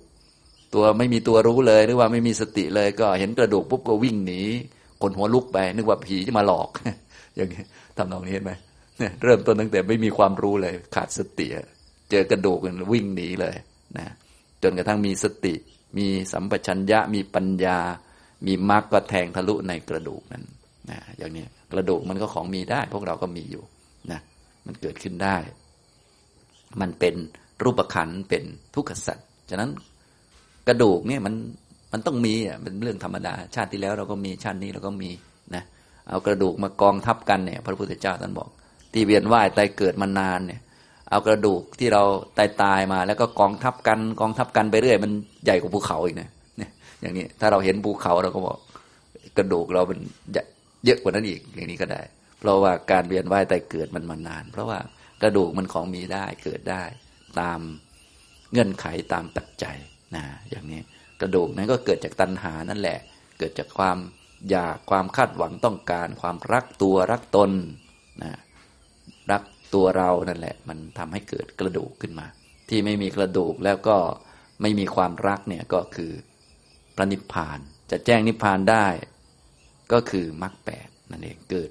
[0.73, 4.41] ตัวไม่มีตัวรู้เลย หรือว่าไม่มีสติเลย ก็เห็นกระดูกปุ๊บก็วิ่งหนี
[5.01, 6.69] คนหัวลุกไป นึกว่าผีจะมาหลอก
[7.36, 7.63] อย่างนี้
[7.97, 8.51] ทำนองนี้เห็นไหม
[8.97, 11.47] เนี่ยเริ่มต้นตั้งแต่ไม่มีความรู้เลย ขาดสติ
[12.12, 12.60] เจอกระดูก
[12.93, 13.55] วิ่งหนีเลย
[13.97, 14.08] นะ
[14.63, 15.53] จนกระทั่งมีสติ
[15.97, 17.77] มีสัมปชัญญะมีปัญญา
[18.47, 20.43] มีมรรคก็แทงทะลุในกระดูกนั้น
[20.89, 23.63] นะอย่างนี้กระดูกมันก็ของมีได้ พวกเราก็มีอยู่
[24.12, 24.19] นะ
[24.65, 25.38] มันเกิดขึ้นได้
[26.82, 27.15] มันเป็น
[27.63, 28.43] รูปขันเป็น
[28.75, 29.69] ทุกขสัตว์ฉะนั้น
[30.69, 31.34] กระดูกเนี่ยมัน
[31.93, 35.10] มันต้องมีอะเป็นเรื่องธรรมดา ชาติที่แล้วเราก็มีชาตินี้เราก็มี
[35.55, 35.63] นะ
[36.10, 38.49] เอากระดูกมากองทับกันเนี่ย พระพุทธเจ้าท่านบอก
[38.93, 40.60] ที่เวียนว่ายตายเกิดมานานเนี่ย
[41.10, 42.03] เอากระดูกที่เรา
[42.38, 45.12] ตายตายมา แล้วก็กองทับกันกองทับกันไปเรื่อย มัน
[45.45, 48.58] ใหญ่กว่าภูเขาอีกนะเนี่ยอย่างนี้ถ้าเราเห็นภูเขาเราก็บอก
[49.38, 49.99] กระดูกเรามัน
[50.86, 52.01] เยอะกว่านั้นอีกอย่างนี้ก็ได้
[52.39, 54.79] เพราะว่าการเวียนว่ายตายเกิดมันมานาน เพราะว่า
[55.21, 56.84] กระดูกมันของมีได้เกิดได้
[57.39, 57.60] ตาม
[58.51, 59.77] เงื่อนไขตามปัจจัย
[60.15, 60.81] นะอย่างนี้
[61.21, 62.99] กระดูกนั้นก็เกิดจากตัณหานั่นแหละ
[63.37, 63.97] เกิดจากความ
[64.49, 67.51] อยากความคาดหวังต้องการ ความรักตัวรักตน
[68.23, 68.31] นะ
[69.31, 69.43] รัก
[69.73, 72.27] ตัวเรานั่นแหละ มันทำให้เกิดกระดูกขึ้นมา
[72.69, 73.97] ที่ไม่มีกระดูกแล้วก็
[74.61, 76.11] ไม่มีความรักเนี่ยก็คือ
[76.95, 77.59] พระนิพพาน
[77.91, 78.87] จะแจ้งนิพพานได้
[79.91, 81.69] ก็คือมรรคแปดนั่นเองเกิด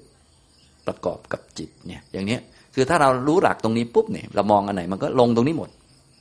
[0.87, 2.37] ประกอบกับจิตเนี่ยอย่างนี้
[2.75, 5.69] คือถ้าเรารู้หลักตรงนี้ปุ๊บเนี่ยเรามองอันไหนมันก็ลงตรงนี้หมด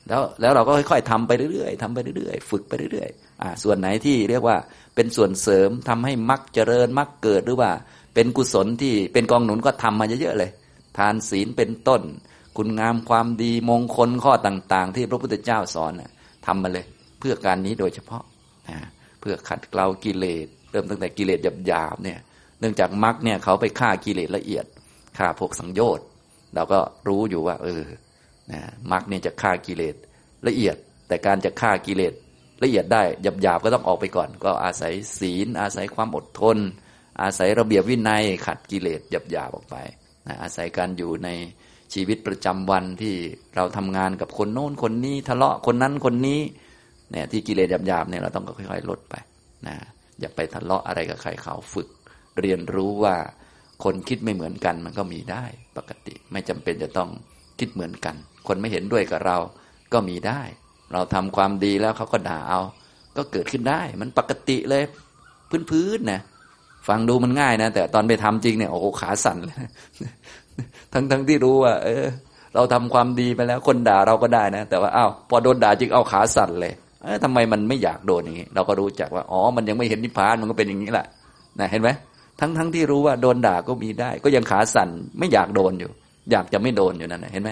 [0.09, 4.57] แล้วแล้วเราก็ค่อยๆทำไปเรื่อยๆทำไปเรื่อยๆ ฝึกไปเรื่อยๆอ่าส่วนไหนที่เรียกว่า
[4.95, 7.71] เป็นส่วนเสริมทำให้มรรคเจริญมรรคเกิดหรือว่า
[8.15, 10.51] เป็นกุศลที่เป็นกองหนุนก็ทำมาเยอะๆเลย
[10.99, 12.03] ทานศีลเป็นต้น
[12.57, 16.11] คุณงามความดีมงคลข้อต่าง ๆ ที่พระพุทธเจ้าสอนนะ
[16.47, 16.87] ทำมาเลย
[17.21, 18.23] เพื่อการนี้โดยเฉพาะ
[18.69, 18.79] นะ
[19.21, 22.19] เพื่อขัดเกลากิเลสเริ่มตั้งแต่กิเลสหยาบๆเนี่ย
[22.61, 24.65] เนื่องจากมรรคเนี่ยเขาไปฆ่ากิเลสละเอียด
[25.19, 26.07] ฆ่าพวกสังโยชน์
[26.55, 27.83] เราก็รู้อยู่ว่า เออ
[28.53, 28.61] นะ
[28.93, 29.97] มรรคเนี่ยจะฆ่ากิเลส
[30.47, 30.77] ละเอียด
[31.09, 32.15] แต่การจะฆ่ากิเลส
[32.63, 33.03] ละเอียดได้
[33.43, 36.59] หยาบๆก็ต้องออกไปก่อน ก็อาศัยศีล อาศัยความอดทน
[37.23, 39.77] อาศัยระเบียบวินัยขัดกิเลสหยาบๆออกไป
[40.27, 41.29] นะอาศัยการอยู่ใน
[41.95, 43.15] ชีวิตประจำวันที่
[43.57, 46.41] เราทำงานกับคนโน้นคนนี้ทะเลาะคนนั้นคนนี้
[47.11, 49.15] เนี่ยที่กิเลสหยาบๆเนี่ยเราต้องค่อยๆลดไป
[49.67, 49.77] นะ
[50.21, 51.89] อย่าไปทะเลาะอะไรกับใครเขาฝึก
[52.41, 53.17] เรียนรู้ว่า
[53.85, 55.45] คนคิดไม่เหมือนกันมันก็มีได้
[55.77, 57.11] ปกติ ไม่จำเป็นจะต้อง
[57.59, 59.37] คิดเหมือนกันคนไม่เห็นด้วยกับเรา
[59.93, 60.43] ก็มีได้
[60.93, 62.61] เราทำความดีแล้วเขาก็ด่าเอา
[63.17, 64.83] ก็เกิดขึ้นได้ มันปกติเลย
[65.71, 66.21] พื้นๆนะ
[66.89, 69.57] ฟังดูมันง่ายนะ แต่ตอนไปทำจริงเนี่ยโอ้โหขาสั่นเลย
[70.93, 72.05] ทั้งทั้งที่รู้ว่า เออ
[72.55, 76.73] เราทำความดีไปแล้ว คนด่าเราก็ได้นะแต่ว่าอ้าวพอโดนด่าจริงเอาขาสั่นเลย
[77.03, 81.07] เออทำไมมันไม่อยากโดนอย่างนี้ เราก็รู้จักว่าอ๋อมันยังไม่เห็นนิพพานมันก็เป็นอย่างนี้แหละ
[81.61, 81.91] นะเห็นไหม
[82.41, 85.91] ทั้งทั้งที่รู้ว่าโดนด่าก็มีได้ ก็ยังขาสั่นไม่อยากโดนอยู่
[86.31, 87.51] อยากจะไม่โดนอยู่นั่นนะเห็นไหม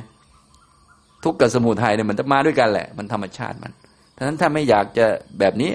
[1.27, 3.73] ทุกข์กับสมุทัยเนี่ยมันจะมาด้วยกันแหละ มันธรรมชาติมัน
[4.17, 5.07] ฉะนั้นถ้าไม่อยากจะ
[5.41, 5.71] แบบนี้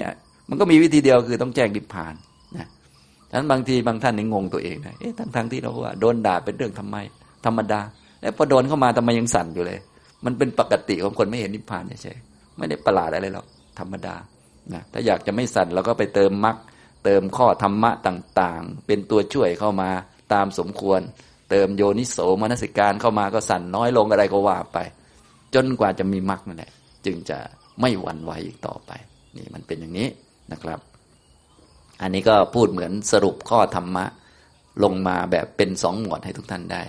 [0.48, 2.14] มันก็มีวิธีเดียวคือต้องแจ้งนิพพาน
[2.56, 2.66] นะ
[3.30, 6.96] ฉะนั้นบางทีบางท่านนี่งงตัวเองนะเอ๊ะทั้งทั้งที่เราว่าโดนด่าเป็นเรื่องทำไม
[7.46, 7.80] ธรรมดา
[8.20, 9.78] แล้วพอโดนเข้ามาทำไมยังสั่นอยู่เลย
[10.24, 12.14] มันเป็นปกติของคนไม่เห็นนิพพานใช่
[12.58, 13.46] ไม่ได้ประหลาดอะไรหรอก
[13.78, 14.14] ธรรมดา
[14.72, 16.56] นะถ้าอยากจะไม่สั่นเราก็ไปเติมมรรค
[17.04, 19.90] เติมข้อธรรมะต่างๆ เป็นตัวช่วยเข้ามา
[20.32, 21.00] ตามสมควร
[21.50, 24.78] เติมโยนิโสมนสิการเข้ามาก็สั่นน้อยลงอะไรก็ว่าไป
[25.54, 26.72] จนกว่าจะมีมรรคนั่นแหละ
[27.06, 27.38] จึงจะ
[27.80, 28.90] ไม่หวั่นไหวอีกต่อไป
[29.36, 30.08] นี่มันเป็นอย่างนี้
[30.52, 30.80] นะครับ
[32.02, 34.04] อันนี้ก็พูดเหมือนสรุปข้อธรรมะ
[34.84, 36.82] ลงมาแบบเป็นสองหมวดให้ทุกท่านได้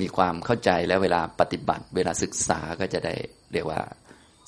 [0.00, 3.14] มีความเข้าใจแล้วเวลาปฏิบัติ เวลาศึกษาก็จะได้
[3.52, 3.80] เรียกว่า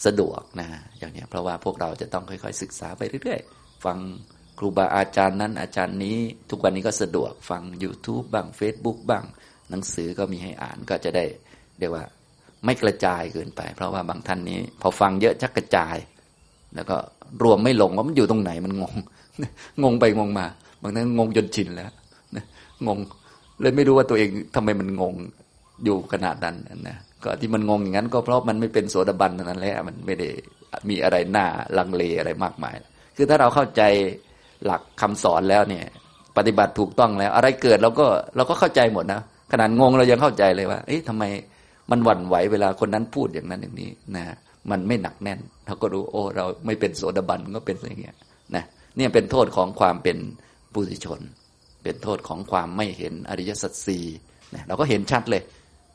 [0.04, 3.98] สะดวกนะอย่างนี้เพราะว่าพวกเราจะต้องค่อยๆ ศึกษาไปเรื่อยๆ ฟัง
[4.58, 6.16] ครูบาอาจารย์นั้นอาจารย์นี้
[6.50, 9.24] ทุกวันนี้ก็สะดวกฟัง YouTube บ้าง Facebook บ้าง
[9.70, 11.24] หนังสือก็มีให้อ่านก็จะได้
[11.78, 12.04] เรียกว่า
[12.64, 15.96] ไม่กระจายเกินไป เพราะว่าบางท่านนี้ พอฟังเยอะชักกระจาย
[16.74, 16.96] แล้วก็
[17.42, 18.94] รวมไม่ลงว่ามันอยู่ตรงไหนมันงง
[19.82, 20.46] งงไปงงมา
[20.82, 21.90] บางท่านงงจนชินแล้ว
[22.86, 22.98] งง
[23.60, 25.14] เลยไม่รู้ว่าตัวเองทำไมมันงง
[25.84, 26.56] อยู่ขนาดนั้น
[26.88, 30.28] นะก็ที่มันงงอย่างนั้น ก็เพราะมันไม่เป็นโสดาบันนั้นแหละมันไม่ได้
[30.88, 31.46] มีอะไรหน้า
[31.78, 32.74] ลังเลอะไรมากมาย
[33.16, 33.82] คือถ้าเราเข้าใจ
[34.64, 35.84] หลักคำสอนแล้วเนี่ย
[36.36, 39.20] ปฏิบัติถูกต้องแล้ว อะไรเกิดเราก็เราก็เข้าใจหมดนะ
[39.52, 41.24] ขนาดงงเรายังเข้าใจเลยว่า เอ๊ะทำไม
[41.90, 44.24] มันหวั่นไหวเวลาคนนั้นพูดอย่างนั้นอย่างนี้นะ
[44.70, 48.16] มันไม่หนักแน่น เราก็รู้โอ้เราไม่เป็นโสดาบันก็เป็นอย่างเงี้ย
[48.54, 48.64] นะ
[48.96, 50.16] เนี่ยเป็นโทษของความเป็น
[50.72, 51.20] ปุถุชน
[51.82, 54.04] เป็นโทษของความไม่เห็นอริยสัจสี่
[54.54, 55.42] นะเราก็เห็นชัดเลย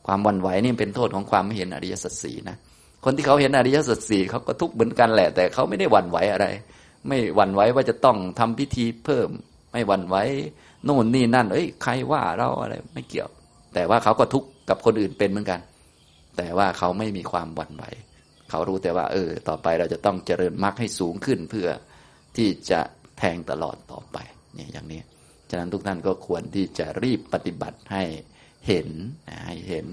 [0.07, 2.55] ความหวั่นไหวนี่เป็นโทษของความไม่เห็นอริยสัจสี่นะ
[3.05, 6.47] คนที่เขาเห็นอริยสัจสี่เขาก็ทุกข์เหมือนกันแหละ แต่เขาไม่ได้หวั่นไหวอะไร
[7.07, 9.29] ไม่หวั่นไหวว่าจะต้องทำพิธีเพิ่ม
[9.71, 10.15] ไม่หวั่นไหว
[10.85, 13.29] โน่นนี่นั่น เอ้ยใครว่าเราอะไรไม่เกี่ยว
[13.73, 15.59] แต่ว่าเขาก็ทุกข์กับคนอื่นเป็นเหมือนกัน
[16.37, 17.85] แต่ว่าเขาไม่มีความหวั่นไหว
[18.49, 21.67] เขารู้แต่ว่า เออ ต่อไปเราจะต้องเจริญมรรคให้สูงขึ้นเพื่อ
[22.37, 22.81] ที่จะ
[23.17, 24.17] แทงตลอดต่อไป
[24.55, 25.01] เนี่ยอย่างนี้
[25.49, 28.03] ฉะนั้นทุกท่านก็ควรที่จะรีบปฏิบัติให้
[28.67, 28.89] เห็น
[29.45, 29.87] ให้เห็น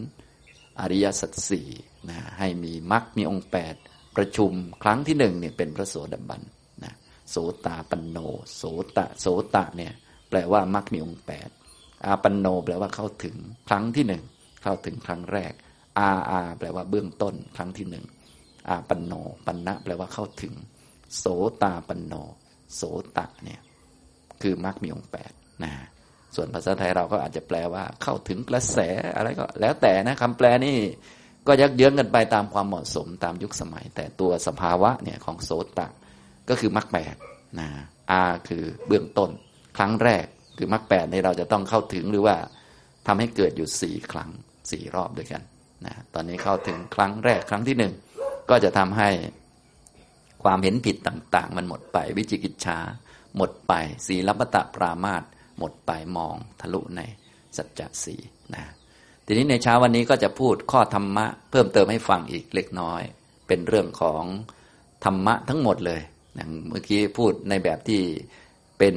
[0.80, 1.68] อริยสัจสี่
[2.08, 3.74] นะให้มีมรรคมีองค์แปด
[4.16, 6.42] ประชุมครั้งที่หนึ่งเนี่ยเป็นพระโสดาบัน
[6.84, 6.94] นะ
[7.30, 8.18] โสตาปันโน
[8.56, 8.62] โส
[8.96, 9.92] ตะโสตะเนี่ย
[10.28, 11.48] แปลว่ามักมีองค์แปด
[12.06, 13.36] อาปันโนแปลว่าเข้าถึง
[13.68, 14.22] ครั้งที่หนึ่ง
[14.62, 15.52] เข้าถึงครั้งแรก
[15.98, 18.04] อาอาแปลว่าเบื้องต้น ครั้งที่หนึ่ง
[18.68, 19.12] อาปันโน
[19.46, 20.54] ปันนะแปลว่าเข้าถึง
[21.16, 21.24] โส
[21.62, 22.14] ตาปันโน
[22.76, 22.82] โส
[23.16, 23.60] ตะเนี่ย
[24.42, 25.32] คือมักมีองค์แปด
[25.64, 25.72] นะ
[26.34, 28.78] ส่วนภาษาไทยเราก็อาจจะแปลว่าเข้าถึงกระแส
[29.16, 30.76] อะไรก็ แล้วแต่นะคำแปลนี่
[31.46, 35.88] ก็ยักเยื้องกันไปตามความเหมาะสมตามยุคสมัย แต่ตัวสภาวะเนี่ยของโสตะ
[36.48, 37.14] ก็คือมรรคแปด
[37.58, 37.68] นะ
[38.10, 39.30] อาคือเบื้องต้น
[39.78, 40.26] ครั้งแรก
[40.58, 42.36] คือมรรคแปดในเราจะต้องเข้าถึงหรือว่า
[43.06, 44.30] ทำให้เกิดอยู่สี่ครั้ง
[44.70, 45.42] สี่รอบด้วยกัน
[45.86, 47.92] นะตอนนี้เข้าถึงครั้งแรกครั้งที่หนึ่ง
[48.50, 49.08] ก็จะทำให้
[50.42, 52.78] ความเห็นผิดต่าง ๆ มันหมดไป วิจิกิจฉา
[53.36, 53.72] หมดไป
[54.06, 55.22] สีลับตะปรามาต
[55.58, 57.00] หมดไปมองทะลุใน
[57.56, 58.16] สัจจะสี
[58.54, 58.64] นะ
[59.26, 63.02] ทีนี้ในเช้าวันนี้ก็จะพูดข้อธรรมะ เพิ่มเติมให้ฟังอีกเล็กน้อย
[63.46, 64.24] เป็นเรื่องของ
[65.04, 66.00] ธรรมะทั้งหมดเลย
[66.34, 68.02] อย่างเมื่อกี้พูดในแบบที่
[68.78, 68.96] เป็น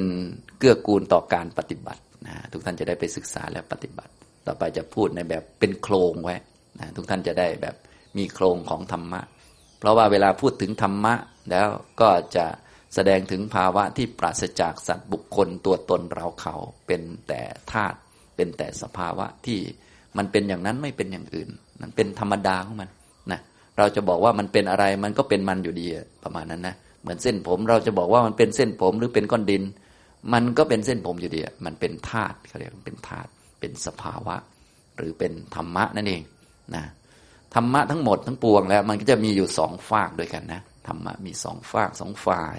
[0.58, 4.12] เกื้อกูลต่อการปฏิบัตินะทุกท่านจะได้ไปศึกษาและปฏิบัติ
[4.46, 6.36] ต่อไปจะพูดในแบบเป็นโครงไว้
[6.80, 7.74] นะทุกท่านจะได้แบบ
[8.18, 9.20] มีโครงของธรรมะ
[9.78, 11.14] เพราะว่าเวลาพูดถึงธรรมะ
[11.50, 11.68] แล้ว
[12.00, 12.46] ก็จะ
[12.94, 16.54] แสดงถึงภาวะที่ปราศจากสัตว์บุคคลตัวตนเราเขา
[16.86, 17.40] เป็นแต่
[17.72, 17.98] ธาตุ
[18.36, 19.60] เป็นแต่สภาวะที่
[20.16, 21.48] มันเป็นอย่างนั้นไม่เป็นอย่างอื่น
[21.80, 22.90] มันเป็นธรรมดาของมัน
[23.32, 23.40] นะ
[23.78, 25.86] เราจะบอกว่ามันเป็นอะไรมันก็เป็นมันอยู่ดี
[26.22, 29.62] ประมาณนั้นนะเหมือนเส้นผมเราจะบอกว่ามันเป็นเส้นผมหรือเป็นก้อนดิน
[30.32, 34.36] มันก็เป็นเส้นผมอยู่ดีมันเป็นธาตุเขาเรียกเป็นธาตุเป็นสภาวะ
[34.96, 36.22] หรือเป็นธรรมะนั่นเอง
[36.74, 36.84] นะ
[37.54, 42.56] ธรรมะทั้งหมดทั้งปวงแล้ว มันก็จะมีอยู่สองฝากด้วยกันนะธรรมะมีสองฝากสองฝ่าย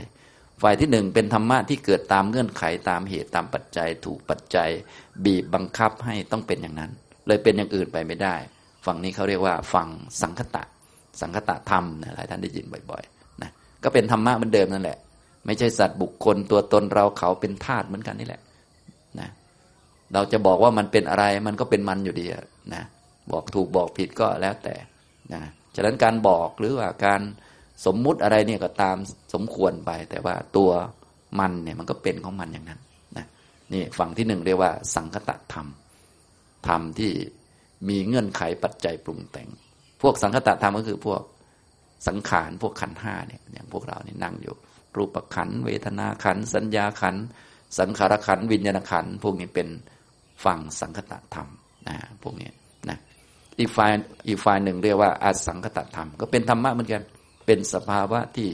[0.61, 4.69] ฝ่ายที่หนึ่งเป็นธรรมะที่เกิดตามเงื่อนไขตามเหตุตามปัจจัย ถูกปัจจัย
[5.25, 6.91] บีบบังคับให้ต้องเป็นอย่างนั้น
[7.27, 8.35] เลยเป็นอย่างอื่นไปไม่ได้
[8.85, 9.89] ฝั่งนี้เขาเรียกว่าฝั่ง
[10.21, 10.63] สังคตะ
[11.21, 13.51] สังคตะธรรมนะหลายท่านได้ยินบ่อยๆนะ
[13.83, 14.97] ก็เป็นธรรมะเหมือนเดิมนั่นแหละ
[15.45, 18.41] ไม่ใช่สัตว์บุคคลตัวตนเราเขาเป็นธาตุเหมือนกันนี่แหละ
[19.19, 19.29] นะ
[20.13, 22.25] เราจะบอกว่ามันเป็นอะไรมันก็เป็นมันอยู่ดี
[22.75, 22.83] นะ
[23.31, 24.75] บอกถูกบอกผิดก็แล้วแต่
[25.33, 25.41] นะ
[25.75, 27.21] ฉะนั้นการบอกหรือว่าการ
[27.85, 28.97] สมมุติอะไรเนี่ยก็ตาม
[29.33, 30.69] สมควรไป แต่ว่าตัว
[31.39, 32.79] มันเนี่ยมันก็เป็นของมันอย่างนั้น
[33.17, 33.25] นะ
[33.73, 35.67] นี่ฝั่งที่หนึ่งเรียกว่า สังคตธรรม
[36.67, 37.11] ธรรมที่
[37.89, 39.49] มีเงื่อนไขปัจจัยปรุงแต่ง
[40.01, 41.21] พวกสังคตธรรมก็คือพวก
[42.07, 44.55] สังขารพวกขันห้าเนี่ยอย่างพวกเราเนี่ยนั่งอยู่
[44.97, 47.15] รูปขันเวทนาขันสัญญาขัน
[47.79, 49.67] สังขารขันวิญญาณขันพวกนี้เป็น
[50.43, 51.47] ฝั่งสังคตธรรม
[51.87, 52.49] นะพวกนี้
[53.59, 53.91] อีกฝ่าย
[54.27, 57.03] อีกฝ่ายหนึ่งเรียกว่าอาสังคตธรรม ก็เป็นธรรมะเหมือนกัน
[57.45, 58.49] เป็นสภาวะที่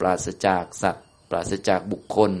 [0.00, 2.32] ปราศจากสัตว์ ปราศจากบุคคล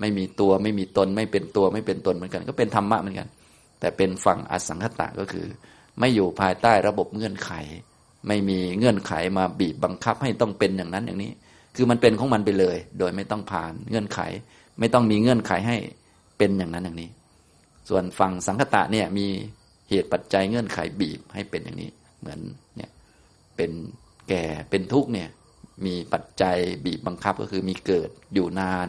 [0.00, 3.28] ไม่มีตัวไม่มีตน ไม่เป็นตัวไม่เป็นตนเหมือนกัน ก็เป็นธรรมะเหมือนกัน
[3.80, 5.46] แต่เป็นฝั่งอสังขตะก็คือ
[5.98, 7.50] ไม่อยู่ภายใต้ระบบเงื่อนไข
[8.26, 11.30] ไม่มีเงื่อนไขมาบีบบังคับให้ต้องเป็นอย่างนั้นอย่างนี้
[11.76, 14.20] คือมันเป็นของมันไปเลย โดยไม่ต้องผ่านเงื่อนไข
[14.78, 15.76] ไม่ต้องมีเงื่อนไขให้
[16.38, 17.10] เป็นอย่างนั้นอย่างนี้
[17.88, 19.26] ส่วนฝั่งสังคตะเนี่ยมี
[19.90, 22.40] เหตุปัจจัยเงื่อนไขบีบให้เป็นอย่างนี้ เหมือน
[22.76, 22.90] เนี่ย
[23.56, 23.70] เป็น
[24.28, 25.28] แก่เป็นทุกข์เนี่ย
[25.86, 28.88] มีปัจจัยบีบบังคับก็คือมีเกิดอยู่นาน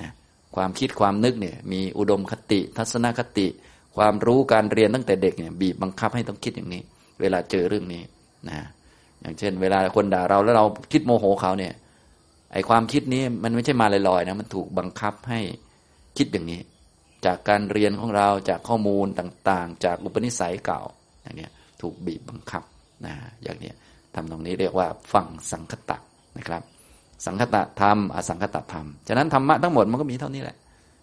[0.00, 0.10] นะ
[0.56, 3.46] ความคิดความนึกเนี่ยมีอุดมคติทัศนคติ
[3.96, 6.82] ความรู้การเรียนตั้งแต่เด็กเนี่ยบีบบังคับให้ต้องคิดอย่างนี้
[7.20, 8.02] เวลาเจอเรื่องนี้
[8.48, 8.66] นะ
[9.20, 11.72] อย่างเช่น เวลาคนด่าเราแล้วเราคิดโมโหเขาเนี่ย
[12.52, 15.40] ไอความคิดนี้มันไม่ใช่มาลอยๆนะมันถูกบังคับให้
[16.18, 16.60] คิดอย่างนี้
[17.26, 20.80] จากการเรียนของเราจากข้อมูลต่างๆ จากอุปนิสัยเก่า
[21.22, 21.48] อย่างนี้
[21.80, 22.62] ถูกบีบบังคับ
[23.06, 23.72] นะอย่างนี้
[24.14, 25.98] ทำตรงนี้เรียกว่าฝั่งสังคตะ
[26.38, 26.62] นะครับ
[27.26, 30.56] สังคตะธรรมอสังคตะธรรมฉะนั้นธรรมะทั้งหมดมันก็มีเท่านี้แหละ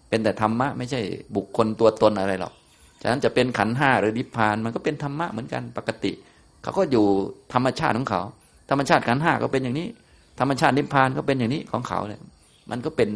[0.08, 1.00] เป็นแต่ธรรมะไม่ใช่
[1.36, 2.52] บุคคลตัวตนอะไรหรอก
[3.02, 6.12] ฉะนั้นจะเป็นขันห้าหรือนิพพานมันก็เป็นธรรมะเหมือนกันปกติ
[6.62, 7.04] เขาก็อยู่
[7.52, 8.22] ธรรมชาติของเขา
[8.70, 9.86] ธรรมชาติขันห้าก็เป็นอย่างนี้
[10.40, 12.20] ธรรมชาตินิพพานก็เป็นอย่างนี้ของเขาเลย
[12.70, 13.08] มันก็เป็น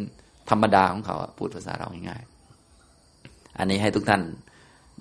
[0.49, 2.36] ธรรมดาของเขาพูดภาษาเราง่ายๆ
[3.59, 4.21] อันนี้ให้ทุกท่าน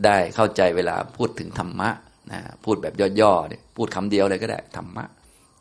[0.05, 1.91] ได้เข้าใจเวลาพูดถึงธรรมะ
[2.33, 5.05] นะพูดแบบย่อๆเนี่ยพูดคำเดียวเลยก็ได้ธรรมะ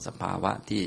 [0.05, 0.84] สภาวะที่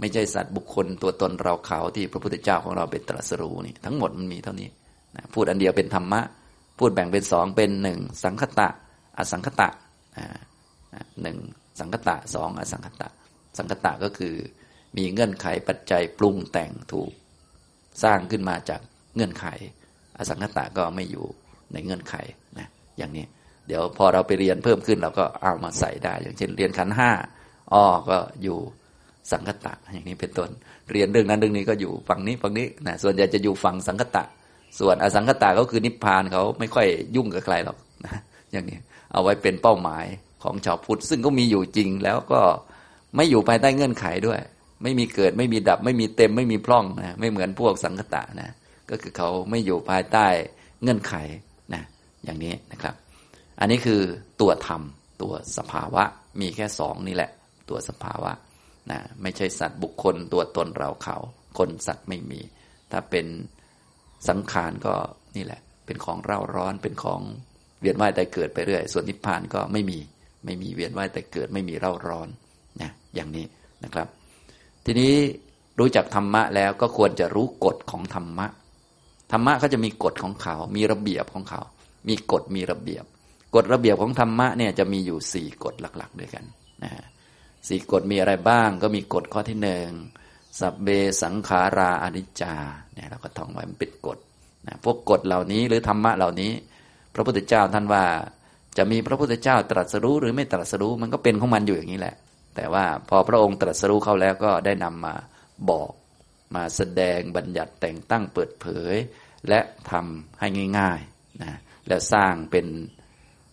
[0.00, 4.68] ไม่ใช่สัตว์บุคคลตัวตนเราเขาที่พระพุทธเจ้าของเราเป็นตรัสรู้นี่ทั้งหมดมันมีเท่านี้
[5.16, 6.20] นะพูดอันเดียวเป็นธรรมะ
[6.78, 8.68] พูดแบ่งเป็นสองเป็นหนึ่งสังคตะ
[9.18, 9.68] อสังคตะ
[11.22, 11.38] หนึ่ง
[11.80, 13.08] สังคตะสองอสังคตะ
[13.58, 14.34] สังคตะก็คือ
[14.96, 17.10] มีเงื่อนไขปัจจัยปรุงแต่งถูก
[18.02, 18.80] สร้างขึ้นมาจาก
[19.14, 19.46] เงื่อนไข
[20.18, 21.24] อสังคตะก็ไม่อยู่
[21.72, 22.14] ในเงื่อนไข
[22.58, 23.24] นะอย่างนี้
[23.68, 27.10] เดี๋ยวพอเราไปเรียนเพิ่มขึ้นเราก็เอามาใส่ได้ อย่างเช่น เรียนขันห้า
[27.72, 28.58] อ้อก็อยู่
[29.32, 30.50] สังคตะอย่างนี้เป็นต้น
[30.90, 34.24] เรียนเรื่องนั้นเรื่องนี้ก็อยู่ฝั่งนี้ฝั่งนี้นะส่วนใหญ่จะอยู่ฝั่งสังคตะ
[34.78, 38.20] ส่วนอสังคตะก็คือนิพพานเขาไม่ค่อยยุ่งกับใครหรอกนะ
[38.52, 38.78] อย่างนี้
[39.12, 40.04] เอาไว้เป็นเป้าหมาย
[40.42, 42.40] ของชาวพุทธ ซึ่งก็มีอยู่จริงแล้วก็
[43.16, 44.40] ไม่อยู่ภายใต้เงื่อนไขด้วย
[44.82, 48.50] ไม่มีเกิดไม่มีดับ ไม่มีเต็มไม่มีพร่องนะไม่เหมือนพวกสังคตะนะ
[48.90, 50.26] ก็คือเขาไม่อยู่ภายใต้
[50.82, 51.14] เงื่อนไข
[51.74, 51.82] นะ
[52.24, 52.94] อย่างนี้นะครับ
[53.60, 54.00] อันนี้คือ
[54.40, 54.82] ตัวธรรม
[55.22, 56.02] ตัวสภาวะ
[56.40, 57.30] มีแค่สองนี่แหละ
[57.68, 58.32] ตัวสภาวะ
[58.90, 61.16] นะไม่ใช่สัตว์บุคคลตัวตนเราเขา
[61.58, 62.40] คนสัตว์ไม่มี
[62.92, 63.26] ถ้าเป็น
[64.28, 64.94] สังขารก็
[65.36, 67.20] นี่แหละ เป็นของเร่าร้อนเป็นของ
[67.80, 69.98] เวียนว่ายแต่เกิดไปเรื่อย ส่วนนิพพานก็ไม่มี
[70.44, 72.28] ไม่มีเวียนว่ายแต่เกิดไม่มีเร่าร้อน
[72.82, 73.44] นะอย่างนี้
[73.84, 74.06] นะครับ
[74.84, 75.14] ทีนี้
[75.78, 78.46] รู้จักธรรมะแล้วก็ควรจะรู้กฎของธรรมะ
[79.32, 81.60] ธรรมะเขาจะมีกฎของเขา มีระเบียบของเขา
[82.08, 83.04] มีกฎมีระเบียบ
[83.54, 86.44] กฎระเบียบของธรรมะเนี่ยจะมีอยู่สี่กฎหลัก ๆ ด้วยกัน
[86.82, 87.04] นะฮะ
[87.68, 89.88] สี่กฎมีอะไรบ้าง ก็มีกฎข้อที่หนึ่ง
[90.60, 90.88] สัพเบ
[91.22, 92.54] สังขาราอนิจจา
[92.94, 94.18] เนี่ยเราก็ท่องไว้มันเป็นกฎ
[94.66, 96.52] นะพวกกฎเหล่านี้หรือธรรมะเหล่านี้
[97.14, 98.04] พระพุทธเจ้าท่านว่า
[98.76, 102.14] จะมีพระพุทธเจ้าตรัสรู้หรือไม่ตรัสรู้มันก็เป็นของมันอยู่อย่างนี้แหละ
[102.56, 105.14] แต่ว่าพอพระองค์ตรัสรู้เข้าแล้วก็ได้นำมา
[105.70, 105.90] บอก
[106.54, 108.94] มาแสดงบัญญัติแต่งตั้งเปิดเผย
[109.48, 110.46] และทำให้
[110.78, 111.52] ง่ายๆนะ
[111.88, 112.66] แล้วสร้างเป็น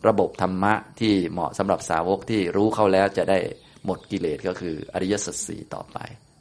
[0.08, 3.40] ระบบธรรมะที่เหมาะสำหรับสาวกที่รู้เข้าแล้วจะได้
[3.86, 5.98] หมดกิเลสก็คืออริยสัจสี่ต่อไป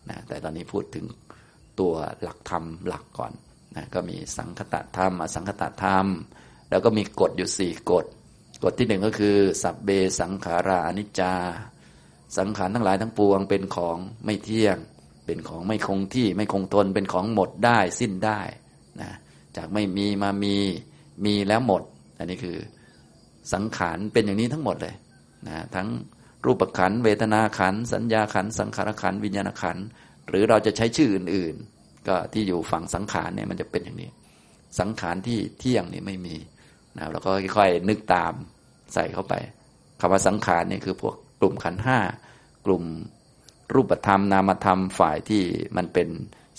[0.09, 1.07] นะแต่ตอนนี้พูดถึง
[1.81, 3.33] ตัวหลักธรรมหลักก่อน
[3.77, 6.07] นะก็มีสังคตธรรมอสังคตธรรม
[6.71, 8.07] แล้วก็มีกฎอยู่สี่กฎ
[8.63, 11.35] กฎที่หนึ่งก็คือสัพเบสังขาราอนิจจา
[12.39, 14.77] สังขารทั้งหลายทั้งปวงเป็นของไม่เที่ยง
[15.33, 18.41] เป็นของไม่คงที่ไม่คงทนเป็นของหมดได้สิ้นได้
[19.01, 19.11] นะ
[19.57, 20.57] จากไม่มีมามี
[21.25, 21.83] มีแล้วหมด
[22.19, 22.57] อันนี้คือ
[23.53, 24.95] สังขารเป็นอย่างนี้ทั้งหมดเลย
[25.49, 25.89] นะทั้ง
[26.45, 29.77] รูปขันเวทนาขันสัญญาขันสังขารขันวิญญาณขัน
[30.29, 34.11] หรือเราจะใช้ชื่ออื่น ๆ ก็ที่อยู่ฝั่งสังขารเนี่ยมันจะเป็นอย่างนี้
[34.81, 36.37] สังขารที่เที่ยงนี่ไม่มี
[36.99, 38.33] นะเราก็ค่อยๆนึกตาม
[38.95, 39.35] ใส่เข้าไป
[40.01, 41.99] คำว่าสังขารนี่คือพวกกลุ่มขันห้า
[42.67, 42.85] กลุ่ม
[43.75, 45.43] รูปธรรมนามธรรมฝ่ายที่
[45.77, 46.09] มันเป็น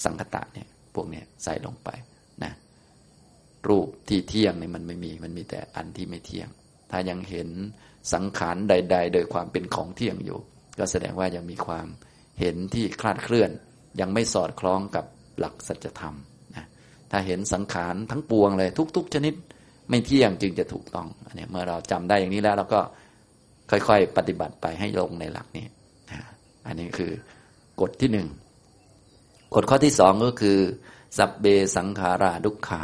[0.03, 1.89] สังคตะเนี่ยพวกนี้ใส่ลงไป
[2.43, 2.53] นะ
[3.69, 6.49] รูปที่เที่ยงเนี่ยมันไม่มีมันมีแต่อันที่ไม่เที่ยง
[6.91, 7.49] ถ้ายังเห็น
[8.13, 10.39] สังขารใด ๆ โดยความเป็นของเที่ยงอยู่
[10.79, 11.87] ก็แสดงว่ายังมีความ
[12.39, 13.51] เห็นที่คลาดเคลื่อน
[13.99, 15.05] ยังไม่สอดคล้องกับ
[15.39, 16.15] หลักสัจธรรม
[16.55, 16.65] นะ
[17.11, 19.33] ถ้าเห็นสังขารทั้งปวงเลยทุก ๆ ชนิด
[19.89, 22.81] ไม่เที่ยงจึงจะถูกต้องอันนี้เมื่อเราจำได้อย่างนี้แล้วเราก็
[23.71, 25.65] ค่อยๆ ปฏิบัติไปให้ลงในหลักนี้
[26.65, 27.11] อันนี้คือ
[27.81, 28.27] กฎที่หนึ่ง
[29.55, 30.57] กฎข้อที่สองก็คือ
[31.17, 31.45] สัพเบ
[31.75, 32.83] สังขาราดุขา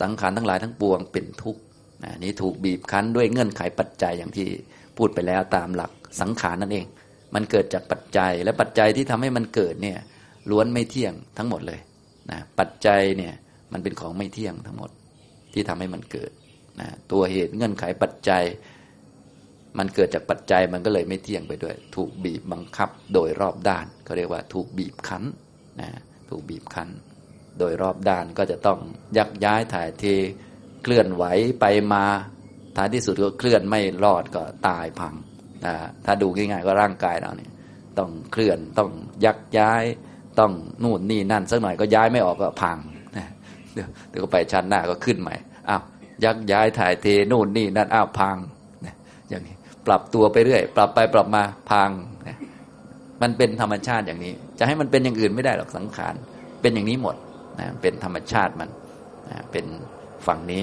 [0.00, 1.62] สังขารทั้งหลายทั้งปวงเป็นทุกข์
[2.24, 4.48] นี้ถูกบีบคั้นด้วยเงื่อนไขปัจจัยอย่างที่
[4.96, 6.86] พูดไปแล้วตามหลักสังขารนั่นเอง
[7.34, 9.98] มันเกิดจากปัจจัยและปัจจัยที่ทำให้มันเกิดเนี่ย
[10.50, 11.80] ล้วนไม่เที่ยงทั้งหมดเลย
[12.30, 13.34] นะปัจจัยเนี่ย
[13.72, 14.90] มันเป็นของไม่เที่ยงทั้งหมด
[15.52, 16.30] ที่ทำให้มันเกิด
[16.80, 18.44] นะตัวเหตุเงื่อนไขปัจจัย
[19.78, 25.24] มันเกิดจากปัจจัยมันก็เลยไม่เที่ยงไปด้วย ถูกบีบบังคับโดยรอบด้านเขาเรียกว่าถูกบีบคั้น
[25.80, 25.90] นะ
[26.30, 26.88] ถูกบีบคั้น
[27.58, 28.78] โดยรอบด้านก็จะต้อง
[29.18, 30.04] ยักย้ายถ่ายเท
[30.82, 31.24] เคลื่อนไหว
[31.60, 32.04] ไปมา
[32.76, 35.14] ท้ายที่สุดก็เคลื่อนไม่รอดก็ตายพัง
[35.64, 37.50] นะถ้าดูง่ายๆก็ร่างกายเราเนี่ย
[37.98, 38.90] ต้องเคลื่อนต้อง
[39.24, 39.84] ยักย้าย
[40.38, 40.52] ต้อง
[40.84, 42.78] นู่นนี่นั่นสักหน่อยก็ย้ายไม่ออกก็พัง
[43.16, 43.26] นะ
[44.10, 45.34] เดี๋ยวก็ไปชั้นหน้าก็ขึ้นใหม่
[45.68, 45.82] อ้าว
[46.24, 48.36] ยักย้ายถ่ายเทนู่นนี่นั่นอ้าวพัง
[48.84, 48.94] นะ
[49.28, 51.90] อย่างนี้ ปรับตัวไปเรื่อย ปรับไปปรับมาพัง
[52.28, 52.36] นะ
[53.22, 56.14] มันเป็นธรรมชาติอย่างนี้ จะให้มันเป็นอย่างอื่นไม่ได้หรอกสังขาร
[56.60, 57.16] เป็นอย่างนี้หมด
[57.60, 58.70] นะเป็นธรรมชาติมัน
[59.30, 59.66] นะเป็น
[60.26, 60.62] ฝั่งนี้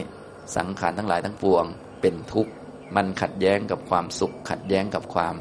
[0.55, 1.65] สังขารทั้งหลายทั้งปวง
[2.01, 2.51] เป็นทุกข์
[2.95, 5.35] มันขัดแย้งกับความสุข ขัดแย้งกับความ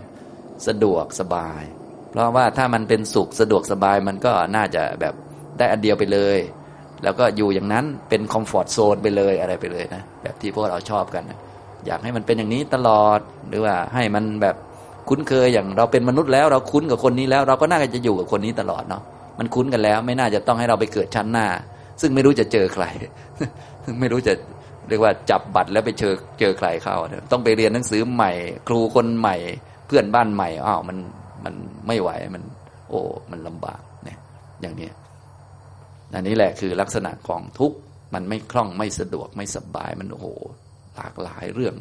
[0.66, 1.62] สะดวกสบาย
[2.10, 5.14] เพราะว่าถ้ามันเป็นสุขสะดวกสบายมันก็น่าจะแบบ
[5.58, 6.38] ได้อันเดียวไปเลย
[7.02, 11.38] แล้วก็อยู่อย่างนั้นเป็นคอมฟอร์ทโซนไปเลยอะไรไปเลยนะแบบที่พวกเราชอบกันนะ
[11.86, 14.56] อยากให้มันเป็นอย่างนี้ตลอดหรือว่าให้มันแบบ
[15.08, 19.02] คุ้นเคยอย่างเราเป็นมนุษย์แล้ว เราคุ้นกับคนนี้แล้ว เราก็น่าจะอยู่กับคนนี้ตลอดเนาะ
[19.38, 21.46] มันคุ้นกันแล้ว ไม่น่าจะต้องให้เราไปเกิดชั้นหน้า
[22.00, 22.84] ซึ่งไม่รู้จะเจอใคร
[24.00, 24.32] ไม่รู้จะ
[24.88, 26.96] เรียกว่าจับบัตรแล้วไปเจอเจอใครเข้า
[27.32, 28.32] ต้องไปเรียนหนังสือใหม่
[28.68, 29.36] ครูคนใหม่
[29.86, 30.98] เพื่อนบ้านใหม่อ้าวมัน
[31.44, 31.54] มัน
[31.86, 32.42] ไม่ไหวมัน
[32.88, 34.18] โอ้มันลำบากเนี่ย
[34.60, 34.88] อย่างนี้
[36.14, 37.76] อันนี้แหละคือลักษณะของทุกข์
[38.14, 40.28] มันไม่คล่องไม่สะดวกไม่สบายมันโอ้โห
[41.00, 41.74] หลากหลายเรื่อง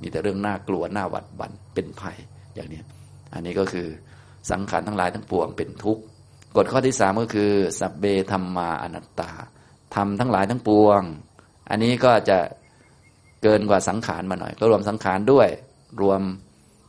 [0.00, 2.16] มีแต่เรื่องน่ากลัวน่าหวัดบันเป็นภัย
[2.54, 2.80] อย่างนี้
[3.34, 3.88] อันนี้ก็คือ
[4.50, 6.02] สังขารทั้งหลายทั้งปวงเป็นทุกข์
[6.56, 9.30] กฎข้อที่สามก็คือสัพเบธรรมาอนัตตา
[9.94, 11.02] ทำทั้งหลายทั้งปวง
[11.70, 12.38] อันนี้ก็จะ
[13.42, 15.48] เกินกว่าสังขารมาหน่อย ก็รวมสังขารด้วย
[16.00, 16.20] รวม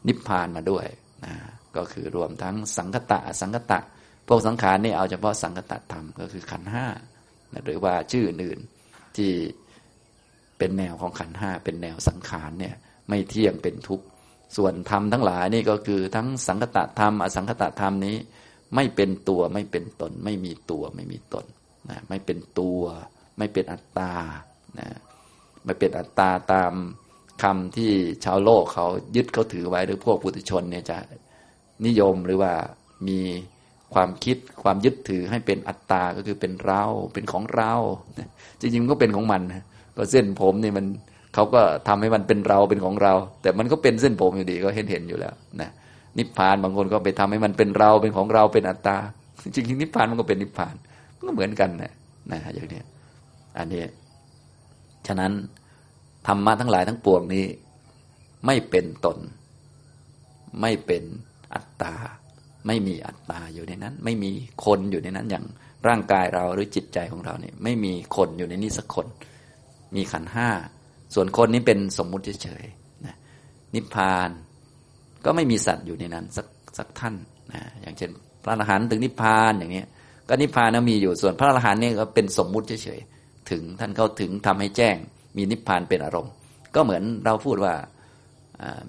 [0.08, 0.86] นิพพานมาด้วย
[1.26, 1.34] นะ
[1.76, 3.80] ก็คือรวมทั้งสังคตะสังคตะ
[4.28, 6.86] พวกสังขารนี่เอาเฉพาะสังคตะธรรมก็คือขันห้า
[7.66, 8.60] หรือว่าชื่ออื่น
[9.18, 9.32] ที่
[10.62, 12.76] เป็นแนวของขันห้าเป็นแนวสังขารเนี่ย
[13.09, 14.05] ไม่เที่ยงเป็นทุกข์
[14.57, 18.16] ส่วนธรรมทั้งหลายนี่ก็คือทั้งสังคตะธรรมอสังคตะธรรมนี้
[18.76, 21.45] ไม่เป็นตัวไม่เป็นตน ไม่มีตัวไม่มีตน
[21.89, 22.82] นะไม่เป็นตัว
[23.38, 24.14] ไม่เป็นอัตตา
[24.80, 24.89] นะ
[25.66, 26.74] ไม่เป็นอัตตาตาม
[27.43, 27.91] คำที่
[28.26, 30.97] ชาวโลกเขายึดเขาถือไว้หรือพวกปุถุชนเนี่ยจะ
[31.86, 32.53] นิยมหรือว่า
[33.07, 33.20] มี
[33.93, 36.84] ความคิดความยึดถือให้เป็นอัตตาก็คือเป็นเรา
[37.14, 37.74] เป็นของเรา
[38.59, 39.59] จริงๆก็เป็นของมันก็
[40.12, 40.86] เส้นผมนี่มัน
[41.34, 45.70] เขาก็ทำให้มันเป็นเราเป็นของเรา แต่มันก็เป็นเส้นผมอยู่ดีก็เห็นเห็นอยู่แล้วนะ
[46.18, 48.98] นิพพานบางคนก็ไปทำให้มันเป็นเราเป็นของเราเป็นอัตตา
[49.42, 50.76] จริงๆนิพพานมันก็เป็นนิพพาน
[51.18, 51.94] มันก็เหมือนกันนะ
[52.32, 52.82] นะอย่างนี้
[53.58, 53.84] อันนี้
[55.08, 55.32] ฉะนั้น
[56.28, 57.46] ธรรมะทั้งหลายทั้งปวงนี้
[58.46, 59.18] ไม่เป็นตน
[60.62, 61.04] ไม่เป็น
[61.54, 61.94] อัตตา
[62.68, 64.32] ไม่มีอัตตาอยู่ในนั้น ไม่มี
[64.66, 65.46] คนอยู่ในนั้นอย่าง
[65.88, 69.08] ร่างกายเราหรือจิตใจของเราเนี่ยไม่มีคนอยู่ในนี้สักคน
[69.96, 70.50] มีขันห้า
[71.14, 73.16] ส่วนคนนี้เป็นสมมุติเฉยๆนะ
[73.76, 74.30] นิพพาน
[75.26, 76.46] ก็ไม่มีสัตว์อยู่ในนั้นสัก
[76.78, 77.16] สักท่าน
[77.52, 78.12] นะอย่างเช่น
[78.44, 79.84] พระอรหันต์ถึงนิพพานอย่างนี้
[80.30, 84.96] ก็นิพพานมีอยู่ส่วนพระอรหันต์นี่ก็เป็นสมมุติเฉยๆถึงท่านเข้าถึงทำให้แจ้ง
[85.38, 86.34] มีนิพพานเป็นอารมณ์
[86.76, 87.74] ก็เหมือนเราพูดว่า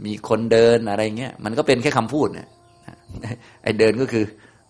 [0.05, 2.49] มีคนเดินอะไรเงี้ยมันก็เป็นแค่คำพูดเนี่ย
[3.63, 4.25] ไอ้เดินก็คือ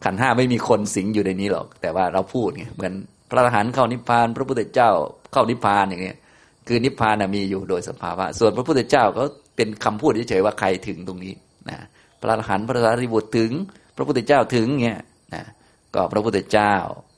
[0.05, 2.93] ขันห้าไม่มีคนสิงอยู่ในนี้หรอก แต่ว่าเราพูดไงเหมือน
[3.31, 4.91] พระอรหันต์เข้านิพพาน พระพุทธเจ้า
[5.33, 6.17] เข้านิพพานอย่างเงี้ย
[6.67, 9.23] คือนิพพานมีอยู่โดยสภาวะ ส่วนพระพุทธเจ้าก็
[9.57, 11.33] เป็นคำพูดเฉยๆว่าใครถึงตรงนี้
[11.71, 11.79] นะ
[12.21, 13.51] พระอรหันต์พระสารีบุตรถึง
[13.97, 15.01] พระพุทธเจ้าถึงเงี้ย
[15.35, 15.43] นะ
[15.95, 16.75] ก็พระพุทธเจ้า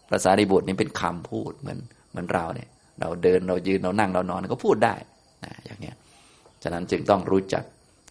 [0.08, 1.78] พระสารีบุตรนี่เป็นคำพูดเหมือน
[2.10, 2.68] เหมือนเราเนี่ย
[3.00, 4.94] เราเดินเรายืนเรานั่งเรานอนก็พูดได้
[5.44, 5.96] นะอย่างเงี้ย
[6.62, 7.64] ฉะนั้นจึงต้องรู้จัก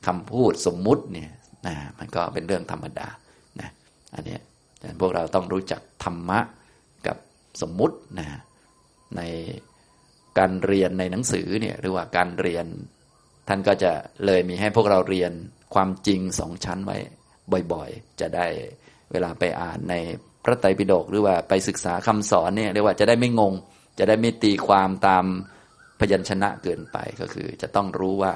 [0.07, 1.29] คำพูดสมมุติเนี่ย
[1.67, 3.07] นะมันก็เป็นเรื่องธรรมดา
[3.59, 3.69] นะ
[4.15, 4.37] อันนี้
[4.79, 6.39] ฉะนั้นพวกเราต้องรู้จักธรรมะ
[7.07, 7.17] กับ
[7.61, 8.27] สมมุตินะ
[9.15, 9.21] ใน
[10.39, 12.65] การเรียนในหนังสือเนี่ยหรือว่าการเรียน
[13.47, 13.91] ท่านก็จะ
[14.25, 15.31] เลยมีให้พวกเราเรียน
[15.73, 16.97] ความจริงสองชั้นไว้
[17.73, 18.47] บ่อยๆ จะได้
[19.11, 19.95] เวลาไปอ่านใน
[20.43, 23.53] พระไตรปิฎกหรือว่าไปศึกษาคำสอนเนี่ยเรียกว่าจะได้ไม่งง
[23.99, 25.25] จะได้ไม่ตีความตาม
[25.99, 28.33] พยัญชนะเกินไปก็คือ จะต้องรู้ว่า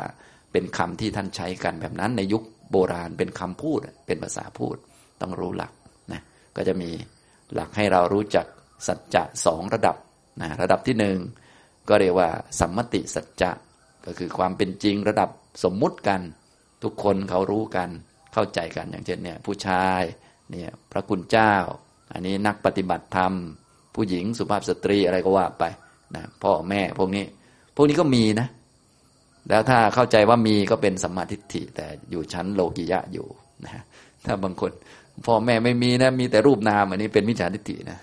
[0.52, 4.76] เป็นคำที่ท่านใช้กันแบบนั้นในยุคโบราณเป็นคำพูดเป็นภาษาพูด
[5.22, 5.72] ต้องรู้หลัก
[6.12, 6.22] นะ
[6.56, 6.90] ก็จะมี
[7.54, 8.46] หลักให้เรารู้จัก
[8.88, 9.96] สัจจะสองระดับ
[10.42, 11.18] นะระดับที่หนึ่ง
[11.90, 12.30] ก็เรียกว่า
[12.60, 13.52] สัมมติสัจจะ
[14.06, 15.30] ก็คือความเป็นจริงระดับ
[15.64, 16.22] สมมุติกัน
[16.84, 17.90] ทุกคนเขารู้กัน
[18.34, 20.02] เข้าใจกันอย่างเช่นเนี่ยผู้ชาย
[20.52, 21.54] เนี่ยพระคุณเจ้า
[22.14, 23.34] อันนี้นักปฏิบัติธรรม
[23.96, 25.64] ผู้หญิงสุภาพสตรีอะไรก็ว่าไป
[26.16, 27.26] นะพ่อแม่พวกนี้
[27.76, 28.48] พวกนี้ก็มีนะ
[29.50, 33.28] แล้วถ้าเข้าใจว่ามีก็เป็นสัมมาทิฏฐิแต่อยู่ชั้นโลกิยะอยู่
[33.66, 33.84] นะ
[34.26, 34.72] ถ้าบางคน
[35.26, 37.98] พ่อแม่ไม่มีนะมีแต่รูปนามอันนี้เป็นมิจฉาทิฏฐินะ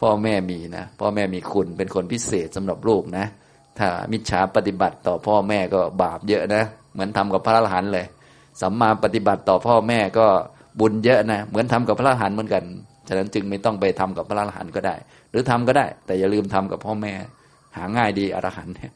[0.00, 3.26] พ่อแม่มีนะ พ่อแม่มีคุณเป็นคนพิเศษสำหรับลูกนะ
[3.78, 8.06] ถ้ามิจฉาปฏิบัติต่อพ่อแม่ก็บาปเยอะนะ เหมือนทำกับพระอรหันต์เลย
[8.60, 10.26] สัมมาปฏิบัติต่อพ่อแม่ก็
[10.80, 12.64] บุญเยอะนะ เหมือนทำกับพระอรหันต์เหมือนกัน
[13.08, 14.94] ฉะนั้นจึงไม่ต้องไปทำกับพระอรหันต์ก็ได้
[15.30, 17.12] หรือทำก็ได้ แต่อย่าลืมทำกับพ่อแม่
[17.76, 18.92] หาง่ายดีอรหันต์เนี่ย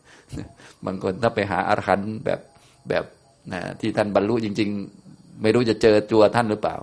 [0.87, 2.41] บางคนถ้าไปหาอรหันต์แบบ
[2.89, 3.05] แบบ
[3.53, 4.71] นะที่ท่านบรรลุจริง
[5.05, 6.77] ๆ ไม่รู้จะเจอจัวท่านหรือเปล่า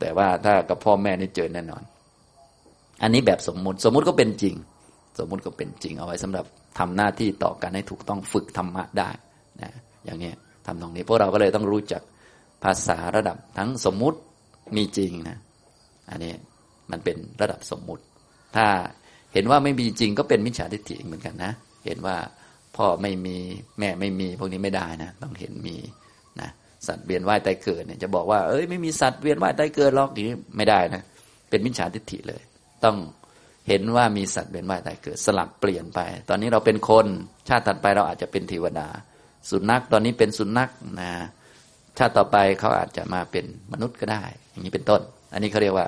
[0.00, 1.82] แต่ว่าถ้ากับพ่อแม่นี่เจอแน่นอน
[3.04, 4.54] อันนี้แบบสมมุติ สมมุติก็เป็นจริง
[5.18, 6.44] สมมุติก็เป็นจริง เอาไว้สำหรับ
[6.78, 9.10] ทำหน้าที่ต่อกันให้ถูกต้องฝึกธรรมะได้
[9.62, 9.70] นะ
[10.04, 10.32] อย่างนี้
[10.66, 12.02] ทำตรงนี้พวกเราก็เลยต้องรู้จัก
[12.64, 14.18] ภาษาระดับทั้งสมมุติ
[14.76, 15.36] มีจริงนะ
[16.10, 16.32] อันนี้
[16.90, 18.04] มันเป็นระดับสมมุติ
[18.56, 18.66] ถ้า
[19.32, 21.52] เห็นว่าไม่มีจริงก็เป็นมิจฉาทิฏฐิเหมือนกันนะ
[21.84, 22.16] เห็นว่า
[22.76, 23.36] พ่อไม่มี
[23.78, 25.76] แม่ไม่มีพวกนี้ไม่ได้นะ ต้องเห็นมี
[26.40, 26.50] นะ
[26.86, 31.02] สัตว์เวียนว่ายตายเกิดเนี่ยจะบอกว่าเอ้ยไม่มีสัตว์เวียนว่ายตายเกิดหรอกอย่างนี้ไม่ได้นะ
[31.50, 32.42] เป็นมิจฉาทิฏฐิเลย
[32.84, 32.96] ต้อง
[33.68, 37.06] เห็นว่ามีสัตว์เป็นว่ายตายเกิดสลับเปลี่ยนไป ตอนนี้เราเป็นคน
[37.48, 38.88] ชาติถัดไปเราอาจจะเป็นเทวดา
[39.50, 40.70] สุนัขตอนนี้เป็นสุนัข
[41.00, 41.10] นะ
[41.98, 45.00] ชาติต่อไปเขาอาจจะมาเป็นมนุษย์ก็ได้ อย่างนี้เป็นต้น
[45.32, 45.86] อันนี้เขาเรียกว่า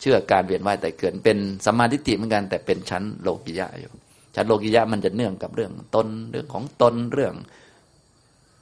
[0.00, 3.92] เชื่อการเวียนว่ายแต่เกิดเป็นสัมมาทิฏฐิเหมือนกันแต่เป็นชั้นโลกิยะอยู่
[4.34, 7.34] ชั้นโลกิยะมันจะเนื่องกับเรื่องตนเรื่องของตนเรื่อง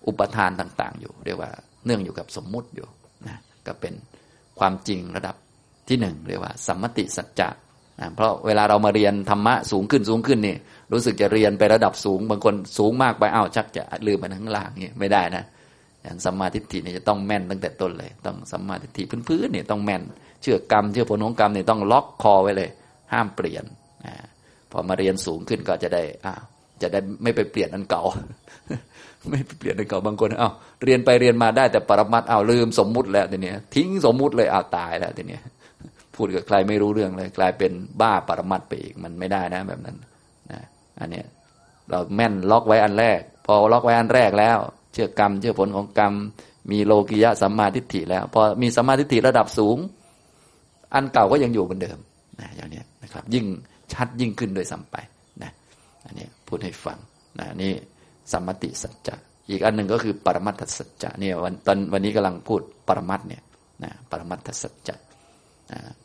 [0.07, 1.51] อุปทานต่าง ๆ อยู่ เรียกว่า
[1.87, 2.89] เนื่องอยู่กับสมมุติอยู่
[3.26, 3.95] นะก็เป็น
[4.59, 5.37] ความจริงระดับ
[5.89, 7.64] ที่หนึ่งเรียกว่าสัมมติสัจจะนะ
[8.17, 10.57] เพราะเวลาเรามาเรียนธรรมะสูงขึ้นสูงขึ้นนี่
[10.93, 15.45] รู้สึกจะเรียนไประดับสูง บางคนสูงมากไปอ้าวชักจะลืมไปข้างล่างนี่ไม่ได้นะ
[16.03, 20.03] อย่างสัมมาทิฏฐินี่จะต้องแม่นตั้งแต่ต้นเลย ต้องสัมมาทิฏฐิพื้นๆนี่ต้องแม่น
[20.43, 22.69] เชื่อกรรมเชื่อผลของกรรมเนี่ยต้องล็อกคอไว้เลย
[23.13, 23.65] ห้ามเปลี่ยน
[24.07, 24.15] นะ
[24.71, 26.43] พอมาเรียนสูงขึ้นก็จะได้อ้าว
[26.83, 28.03] จะได้ไม่ไปเปลี่ยนอันเก่า
[29.31, 30.53] ไม่ไปเปลี่ยนอันเก่าบางคนอ้าว
[30.85, 35.43] เรียนไปเรียนมาได้แต่ปรมัตอ้าวลืมสมมุติแล้วทีเนี้ยทิ้งสมมุติเลยอ้าวตายแล้วทีเนี้ย
[36.17, 39.97] พูดกับใครไม่รู้เรื่องเลย กลายเป็นบ้าปรมัตไปอีกมันไม่ได้นะแบบนั้น
[40.51, 40.61] นะ
[41.01, 41.23] อันนี้
[41.91, 44.59] เราแม่นล็อกไว้อันแรก พอล็อกไว้อันแรกแล้ว
[44.93, 46.12] เชื่อกรรม เชื่อผลของกรรม
[46.71, 49.79] มีโลกิยะสัมมาทิฏฐิแล้วพอมีสัมมาทิฏฐิระดับสูง
[50.95, 51.99] อันเก่าก็ยังอยู่เหมือนเดิม
[52.41, 53.47] นะอย่างนี้นะครับ ยิ่ง
[53.93, 54.97] ชัดยิ่งขึ้นโดยสัมไป
[55.43, 55.51] นะ
[56.05, 56.99] อันนี้พูดให้ฟัง
[57.39, 57.73] นะนี่
[58.33, 59.15] สัมมติสัจจะ
[59.51, 63.43] อีกอันหนึ่งก็คือปรมัตถสัจจะเนี่ยวันตอนวันนี้กำลังพูดปรมัตเนี่ย
[63.85, 64.95] นะปรมัตถสัจจะ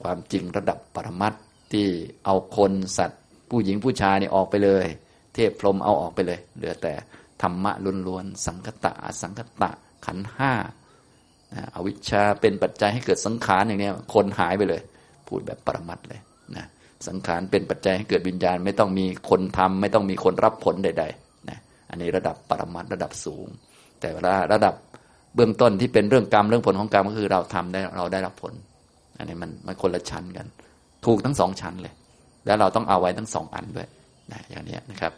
[0.04, 1.34] ความจริงระดับปรมัต
[1.72, 1.88] ที่
[2.26, 4.86] เอาคนสัตว์ ผู้หญิงผู้ชายนี่ออกไปเลย
[5.34, 6.94] เทพพรมเอาออกไปเลย เหลือแต่
[7.42, 7.72] ธรรมะ
[8.08, 9.72] ล้วนๆสังคตะสังคตะ
[10.06, 10.52] ขันห้า
[11.76, 14.82] อวิชชาเป็นปัจจัยให้เกิดสังขารอย่างนี้คนหายไปเลย
[15.28, 16.20] พูดแบบปรมัตเลย
[16.56, 16.66] นะ
[17.08, 21.58] สังขารเป็นปัจจัยให้เกิดวิญญาณ ไม่ต้องมีคนทำไม่ต้องมีคนรับผลใดๆนะ
[21.90, 23.48] อันนี้ระดับปรมัตระดับสูง
[24.00, 24.74] แต่เวลาระดับ
[25.36, 28.54] เบื้องต้นที่เป็นเรื่องกรรมเรื่องผลของกรรมก็คือเราทำได้เราได้รับผล
[29.20, 30.48] อันนี้มันมันคนละชั้นกัน
[31.06, 31.94] ถูกทั้งสองชั้นเลย
[32.46, 33.88] แล้วเราต้องเอาไว้ทั้งสองอันด้วย
[34.32, 35.14] นะอย่างนี้นะครับ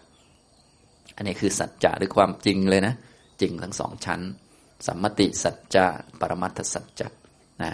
[1.15, 2.93] อันนี้คือสัจจะหรือความจริงเลยนะ
[3.41, 4.21] จริงทั้งสองชั้น
[4.87, 5.85] สัมมติสัจจะ
[6.19, 7.07] ปรมัตถสัจจะ
[7.63, 7.71] นะ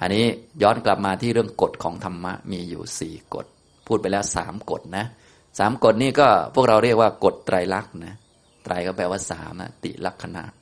[0.00, 0.24] อันนี้
[0.62, 3.46] ย้อนกลับมาที่เรื่องกฎของธรรมะมีอยู่สี่กฎ
[3.86, 5.04] พูดไปแล้วสามกฎนะ
[5.58, 8.14] สามกฎนี่ก็พวกเราเรียกว่ากฎไตรลักษณ์นะ
[8.64, 10.57] ไตรก็แปลว่าสามนะติลักษณะนะ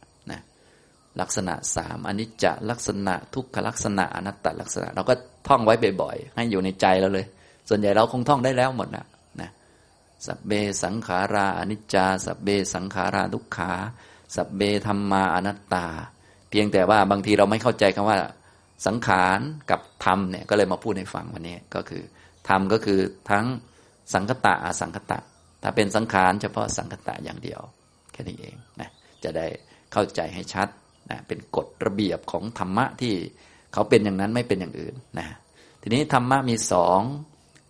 [1.20, 5.14] ลักษณะสามอนิจจลักษณะทุกขลักษณะอนัตตลักษณะ เราก็
[5.48, 7.26] ท่องไว้บ่อยๆ ให้อยู่ในใจเราเลย
[7.68, 9.06] ส่วนใหญ่เราคงท่องได้แล้วหมดนะ
[9.40, 9.50] นะ
[10.26, 10.52] สัพเบ
[10.84, 13.72] สังขาราอนิจจาสัพเบสังขาราทุกขา
[14.36, 15.86] สัพเบธรรมาอนัตตา
[16.50, 18.18] เพียงแต่ว่าบางทีเราไม่เข้าใจคำว่า
[18.86, 19.40] สังขาร
[19.70, 22.02] กับธรรมเนี่ยก็เลยมาพูดให้ฟังวันนี้ก็คือ
[22.48, 23.00] ธรรมก็คือ
[23.30, 23.44] ทั้ง
[24.14, 25.18] สังคตะอสังคตะ
[25.62, 27.60] ถ้าเป็นสังขารเฉพาะสังคตะอย่างเดียว
[28.12, 28.90] แค่นี้เองนะ
[29.24, 29.46] จะได้
[29.92, 30.68] เข้าใจให้ชัด
[31.10, 33.14] นะเป็นกฎระเบียบของธรรมะที่
[33.72, 35.26] เขาเป็นอย่างนั้นไม่เป็นอย่างอื่นนะ
[35.82, 37.00] ทีนี้ธรรมะมีสอง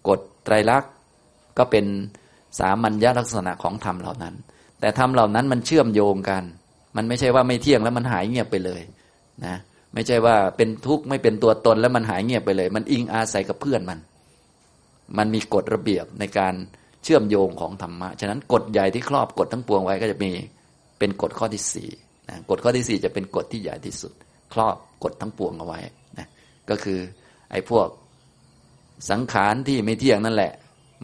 [0.09, 0.93] กฎไตรลักษณ์
[1.59, 1.87] ก็เป็น
[2.59, 4.35] สามัญญลักษณะของธรรมเหล่านั้น
[4.81, 6.43] แต่ธรรมเหล่านั้นมันเชื่อมโยงกัน
[6.97, 8.83] มันไม่ใช่ว่าไม่เที่ยงแล้วมันหายเงียบไปเลย
[9.45, 9.57] นะ
[9.95, 13.99] ไม่ใช่ว่าเป็นทุกข์ไม่เป็นตัวตนแล้วมันหายเงียบไปเลย มันอิงอาศัยกับเพื่อนมัน
[15.19, 16.55] มันมีกฎระเบียบในการ
[17.05, 20.31] เชื่อมโยงของธรรมะ ฉะนั้นกฎใหญ่ที่ครอบกฎทั้งปวงไว้ก็จะมี
[20.99, 21.91] เป็นกฎข้อที่สี่
[22.29, 24.13] นะกฎข้อที่สี่จะเป็นกฎที่ใหญ่ที่สุด
[24.53, 25.79] ครอบกฎทั้งปวงเอาไว้
[26.19, 26.27] นะ
[26.71, 26.99] ก็คือ
[27.51, 27.89] ไอ้พวก
[29.11, 30.53] สังขารที่ไม่เที่ยงนั่นแหละ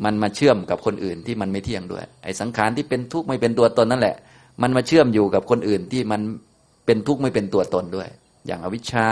[0.04, 4.16] มันมาเชื่อมกับคนอื่นที่มันไม่เที่ยงด้วยไอ้สังขารที่เป็นทุกข์ไม่เป็นตัวตนนั่นแหละ
[4.62, 6.20] มันมาเชื่อมอยู่กับคนอื่นที่มัน
[6.86, 8.08] เป็นทุกข์ไม่เป็นตัวตนด้วย
[8.46, 9.06] อย่างอวิชชา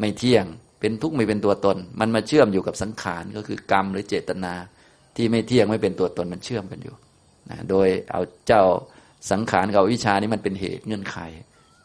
[0.00, 0.44] ไม่เที่ยง
[0.80, 4.52] เป็นทุกข์ไม่เป็นตัวตน มันมาเชื่อมอยู่กับสังขารก็คือกรรมหรือเจตนา
[5.16, 6.94] ที่ไม่เที่ยงไม่เป็นตัวตนมันเชื่อมกันอยู่
[7.50, 8.62] นะโดยเอาเจ้า
[9.30, 11.16] สังขารกับวิชานี้มันเป็นเหตุเงื่อนไข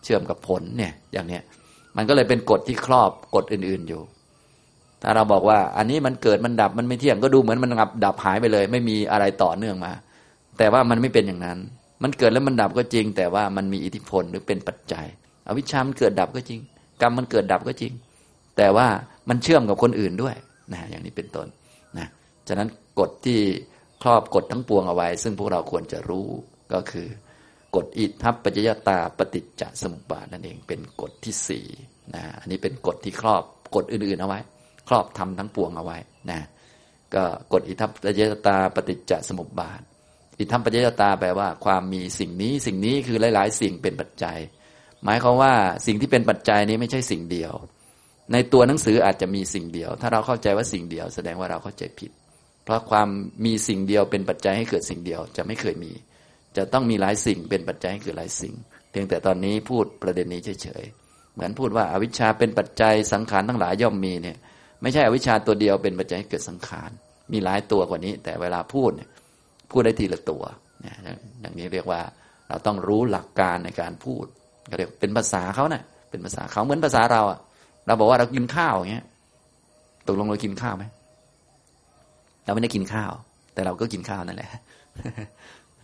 [0.03, 1.43] เชื่อมกับผลเนี่ยอย่างเนี้ย
[1.97, 4.01] มันก็เลยเป็นกฎที่ครอบกฎอื่น ๆอยู่
[5.01, 9.91] ถ้าเราบอกว่าอันนี้มันเกิดมันดับมันไม่เที่ยงก็ดูเหมือนมันดับดับหายไปเลย ไม่มีอะไรต่อเนื่องมา
[10.57, 11.57] แต่ว่ามันไม่เป็นอย่างนั้น
[12.03, 15.05] มันเกิดแล้วมันดับก็จริง แต่ว่ามันมีอิทธิพลหรือเป็นปัจจัย
[15.47, 16.59] อวิชามันเกิดดับก็จริง
[17.01, 17.93] กรรมมันเกิดดับก็จริง
[18.57, 18.87] แต่ว่า
[19.29, 20.35] มันเชื่อมกับคนอื่นด้วย
[20.73, 21.47] นะอย่างนี้เป็นต้น
[21.97, 22.07] นะ
[22.47, 22.67] ฉะนั้น
[22.99, 23.39] กฎที่
[24.01, 26.27] ครอบกฎทั้งปวงเอาไว้ ซึ่งพวกเราควรจะรู้
[26.73, 27.07] ก็คือ
[27.75, 31.65] กฎอิทัปปัจจยตาปฏิจจสมุปบาทนั่นเองเป็นกฎที่สี่
[32.15, 33.43] นะอันนี้เป็นกฎที่ครอบ
[33.75, 34.39] กฎอื่นๆเอาไว้
[34.87, 35.97] ครอบทำทั้งปวงเอาไว้
[36.31, 36.41] นะ
[37.13, 39.81] ก็กฎอิทัปปัจจยตาปฏิจจสมุปบาท
[40.39, 44.37] อิทัปปัจจยตาแปลว่า ความมีสิ่งนี้สิ่งนี้คือหลาย ๆ สิ่งเป็นปัจจัย
[45.03, 45.53] หมายความว่า
[45.87, 47.53] สิ่งที่เป็นปัจจัยนี้ไม่ใช่สิ่งเดียว
[48.33, 52.11] ในตัวหนังสืออาจจะมีสิ่งเดียว ถ้าเราเข้าใจว่าสิ่งเดียว แสดงว่าเราเข้าใจผิด
[52.63, 53.07] เพราะความ
[53.45, 55.91] มีสิ่งเดียวเป็นปัจจัยให้เกิดสิ่งเดียวจะไม่เคยมี
[56.57, 58.53] จะต้องมีหลายสิ่งเป็นปัจจัยให้เกิดหลายสิ่ง
[58.91, 64.37] เพียงแต่ตอนนี้พูดประเด็นนี้เฉยๆเหมือนพูดว่าอาวิชชาเป็นปัจจัยสังขารทั้งหลายย่อมมีเนี่ย
[64.81, 66.89] ไม่ใช่อวิชชาตัวเดียวเป็นปัจจัยให้เกิดสังขาร
[67.31, 69.09] มีหลายตัวกว่านี้ แต่เวลาพูดเนี่ย
[69.71, 70.43] พูดได้ทีละตัว
[70.81, 70.95] เนี่ย
[71.41, 72.01] อย่างนี้เรียกว่า
[72.49, 74.25] เราต้องรู้หลักการในการพูด
[74.77, 77.39] เรียกเป็นภาษาเขาเนะ่ะเป็นภาษาเขาเหมือนภาษาเราอะ
[77.85, 79.05] เราบอกว่าเรากินข้าวอย่างเงี้ย
[80.07, 80.83] ตกลงเรากินข้าวไหม
[82.45, 83.11] เราไม่ได้กินข้าว
[83.53, 84.49] แต่เราก็กินข้าวนั่นแหละ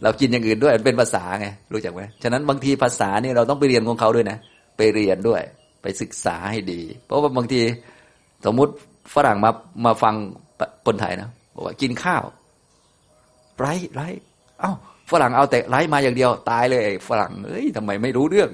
[0.04, 4.38] เรากินอย่างอื่นด้วยเป็นภาษาไงรู้จักไหมฉะนั้นบางทีภาษานี่เราต้องไปเรียนของเขาด้วยนะ
[4.78, 5.42] ไปเรียนด้วย
[5.82, 7.62] ไปศึกษาให้ดี เพราะว่าบางที
[8.46, 8.74] สมมุติ
[9.16, 9.52] ฝรั่งมา
[9.86, 10.16] มาฟัง
[10.86, 12.24] คนไทยนะบอกว่ากินข้าว
[13.60, 14.02] ไรไร
[14.62, 14.72] เอ้า
[15.12, 18.50] ฝรั่งเอาแต่ไร้มาอย่างเดียวตายเลยฝรั่งเอ้ยทำไมไม่รู้เรื่อง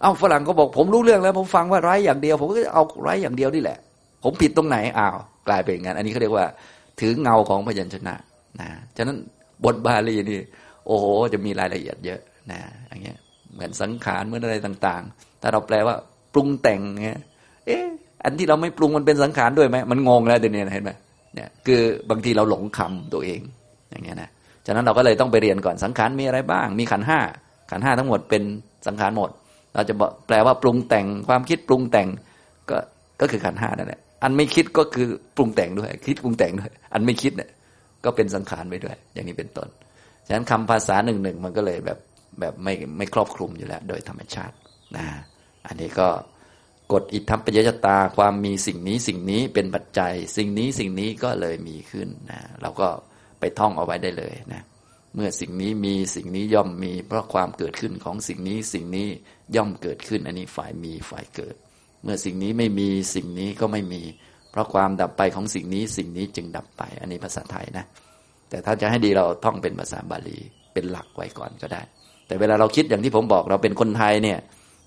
[0.00, 3.78] เอ้าฝรั่งก็บอกผมรู้เรื่องแล้ว ผมฟังว่าไร้อย่างเดียว ผมก็เอาไร้อย่างเดียวนี่แหละ
[4.24, 5.16] ผมผิดตรงไหนอ้าว
[5.48, 6.46] กลายเป็นอย่างนั้นอันนี้เขาเรียกว่า
[7.00, 8.14] ถือเงาของพยัญชนะ
[8.60, 9.16] นะฉะนั้น
[9.64, 10.38] บทบาลีนี่
[10.86, 12.20] โอ้โหจะมีรายละเอียดเยอะ
[12.50, 13.18] นะอย่างเงี้ย
[13.54, 15.94] เหมือนสังขารเหมือนอะไรต่างๆ ถ้าเราแปลว่า
[16.34, 17.20] ปรุงแต่งเงี้ย
[17.66, 17.84] เอ๊ะ
[18.24, 20.90] อันที่เราไม่ปรุงมันเป็นสังขารด้วยไหมมันงงแล้วเดี๋ยวนี้เห็นไหม
[21.34, 21.80] เนี่ยคือ
[22.10, 23.40] บางทีเราหลงคำตัวเอง
[23.90, 24.30] อย่างเงี้ยนะ
[24.66, 27.20] ฉะนั้นเราก็เลยต้องไปเรียนก่อนสังขารมีอะไรบ้าง มีขันห้า
[27.70, 28.42] ขันห้าทั้งหมดเป็น
[28.86, 29.30] สังขารหมด
[29.74, 29.94] เราจะ
[30.26, 32.08] แปลว่าปรุงแต่งความคิดปรุงแต่ง
[32.70, 32.76] ก็
[33.20, 37.50] ก็คือขันห้านั่นแหละอันไม่คิดก็คือปรุงแต่งด้วย คิดปรุงแต่งด้วย อันไม่คิดเนี่ย
[38.04, 39.68] ก็เป็นสังขารไปด้วย อย่างนี้เป็นต้น
[40.32, 41.98] ฉะนั้นคำภาษาหนึ่งหนึ่งมันก็เลยแบบ
[42.40, 44.54] แบบไม่ไม่ครอบคลุมอยู่แล้ว โดยธรรมชาติ
[44.96, 45.06] นะ
[45.66, 46.08] อันนี้ก็
[46.92, 52.88] กฎอิทธิปยจตาความมีสิ่งนี้สิ่งนี้เป็นปัจจัย สิ่งนี้สิ่งนี้ก็เลยมีขึ้นนะเราก็
[53.40, 54.62] ไปท่องเอาไว้ได้เลยนะ
[55.14, 59.08] เมื่อสิ่งนี้มีสิ่งนี้ย่อมมี เพราะความเกิดขึ้นของสิ่งนี้สิ่งนี้
[59.56, 61.54] ย่อมเกิดขึ้น อันนี้ฝ่ายมีฝ่ายเกิด
[62.02, 64.02] เมื่อสิ่งนี้ไม่มีสิ่งนี้ก็ไม่มี
[64.50, 67.84] เพราะความดับไปของสิ่งนี้สิ่งนี้จึงดับไป อันนี้ภาษาไทยนะ
[68.52, 70.38] แต่ถ้าจะให้ดีเราท่องเป็นภาษาบาลี
[70.72, 71.82] เป็นหลักไว้ก่อนก็ได้
[72.26, 74.38] แต่เวลาเราคิดอย่างที่ผมบอกเราเป็นคนไทยเนี่ย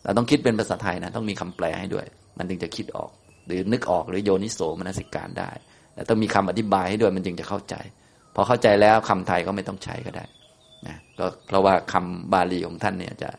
[0.04, 2.06] เราต้องคิดเป็นภาษาไทยนะต้องมีคำแปลให้ด้วย
[2.38, 3.12] มันถึงจะคิดออก
[3.46, 5.50] หรือนึกออกหรือโยนิโสมนสิการได้
[5.94, 7.76] แต่ต้องมีคำอธิบายให้ด้วยมันจึงจะเข้าใจ
[8.36, 10.26] พอเข้าใจแล้วคำไทยก็ไม่ต้องใช้ก็ได้
[10.88, 13.30] นะก็เพราะว่าคำบาลีของท่านเนี่ยจะ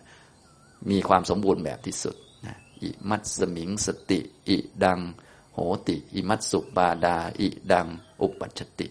[0.90, 2.16] มีความสมบูรณ์แบบที่สุด
[2.46, 5.00] นะอิมัตสมิงสติ อิดัง
[5.52, 5.58] โห
[5.88, 7.86] ติ อิมัตสุบาดา อิดัง
[8.22, 8.88] อุปัชติ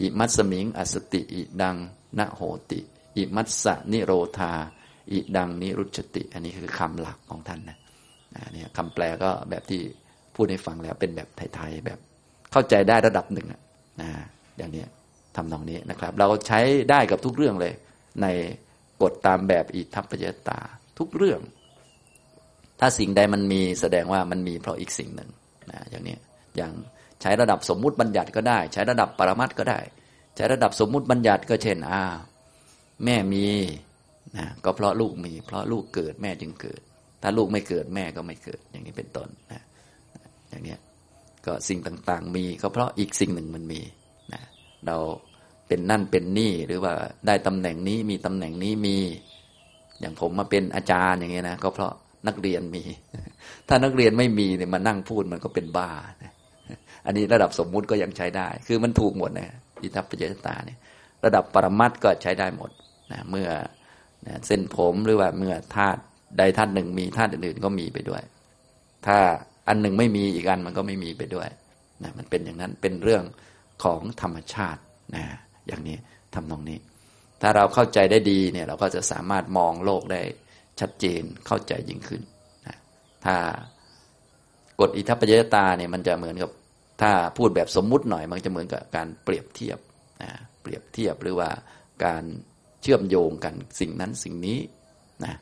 [0.00, 1.76] อิมัตสมิงอสติอิดัง
[2.18, 2.40] นะโห
[2.70, 2.80] ติ
[3.16, 4.52] อิมัตสนิโรธา
[5.12, 7.78] อิดังนิรุชติ อันนี้คือคำหลักของท่านนะ
[8.52, 9.80] เนี่ยคำแปลก็แบบที่
[10.34, 11.98] พูดให้ฟังแล้วเป็นแบบไทยๆแบบ
[12.52, 14.10] เข้าใจได้ระดับหนึ่งนะ
[14.58, 14.84] อย่างนี้
[15.36, 17.72] ทำนองนี้นะครับ เราใช้ได้กับทุกเรื่องเลย
[18.22, 18.26] ใน
[19.02, 20.60] กฎตามแบบอิทัปปัจจตา
[20.98, 21.40] ทุกเรื่อง
[22.80, 25.30] ถ้าสิ่งใดมันมีแสดงว่ามันมีเพราะอีกสิ่งหนึ่ง
[25.70, 26.16] นะอย่างนี้
[26.56, 26.72] อย่าง
[27.22, 29.80] ใช้ระดับสมมุติบัญญัติก็ได้ ใช้ระดับปรมัตก็ได้
[30.36, 32.02] ใช้ระดับสมมุติบัญญัติก็เช่นอ่า
[33.04, 33.46] แม่มี
[34.36, 36.80] นะก็เพราะลูกมี เพราะลูกเกิดแม่จึงเกิด
[37.22, 39.62] ถ้าลูกไม่เกิดแม่ก็ไม่เกิด อย่างนี้เป็นต้นนะ
[40.50, 40.76] อย่างนี้
[41.46, 43.80] ก็สิ่งต่างๆ มีก็เพราะอีกสิ่งหนึ่งมันมี
[44.32, 44.42] นะ
[44.86, 44.96] เรา
[45.68, 46.94] เป็นนั่นเป็นนี่หรือว่า
[47.26, 48.96] ได้ตำแหน่งนี้มีตำแหน่งนี้มี
[50.00, 51.92] อย่างผมมาเป็นอาจารย์อย่างเงี้ยนะก็เพราะ
[52.26, 52.84] นักเรียนมี
[53.68, 55.90] ถ้านักเรียนไม่มีเนี่ยมานั่งพูดมันก็เป็นบ้า
[57.06, 59.50] อันนี้ระดับสมมุติก็ยังใช้ได้ คือมันถูกหมดนะ
[59.82, 60.78] อิทัปปัจจตาเนี่ย
[61.24, 62.70] ระดับปรมัตก็ใช้ได้หมด
[63.12, 63.48] นะเมื่อ
[64.26, 66.00] นะเส้นผมหรือว่าเมื่อธาตุ
[66.38, 68.22] ใดธาตุหนึ่งมีธาตุอื่นๆก็มีไปด้วย
[69.06, 69.18] ถ้า
[69.68, 71.48] อันหนึ่งไม่มีอีกอันมันก็ไม่มีไปด้วย
[72.02, 73.24] นะมันเป็นอย่างนั้นเป็นเรื่อง
[73.84, 74.80] ของธรรมชาติ
[75.14, 75.24] นะ
[75.66, 75.96] อย่างนี้
[76.34, 76.78] ทำตรงนี้
[77.42, 80.22] ถ้าเราเข้าใจได้ดีเนี่ยเราก็จะสามารถมองโลกได้
[80.80, 82.22] ชัดเจนเข้าใจยิ่งขึ้น
[82.66, 82.76] นะ
[83.24, 83.36] ถ้า
[84.80, 86.50] กฎอิทัปปัจจตาเนี่ยมันจะเหมือนกับ
[87.02, 89.78] ถ้าพูดแบบสมมุติหน่อยมันจะเหมือนกับการเปรียบเทียบ
[90.22, 90.30] นะ
[90.62, 91.50] เปรียบเทียบหรือว่า
[92.04, 92.24] การ
[92.82, 94.58] เชื่อมโยงกันสิ่งนั้นสิ่งนี้
[95.24, 95.34] นะ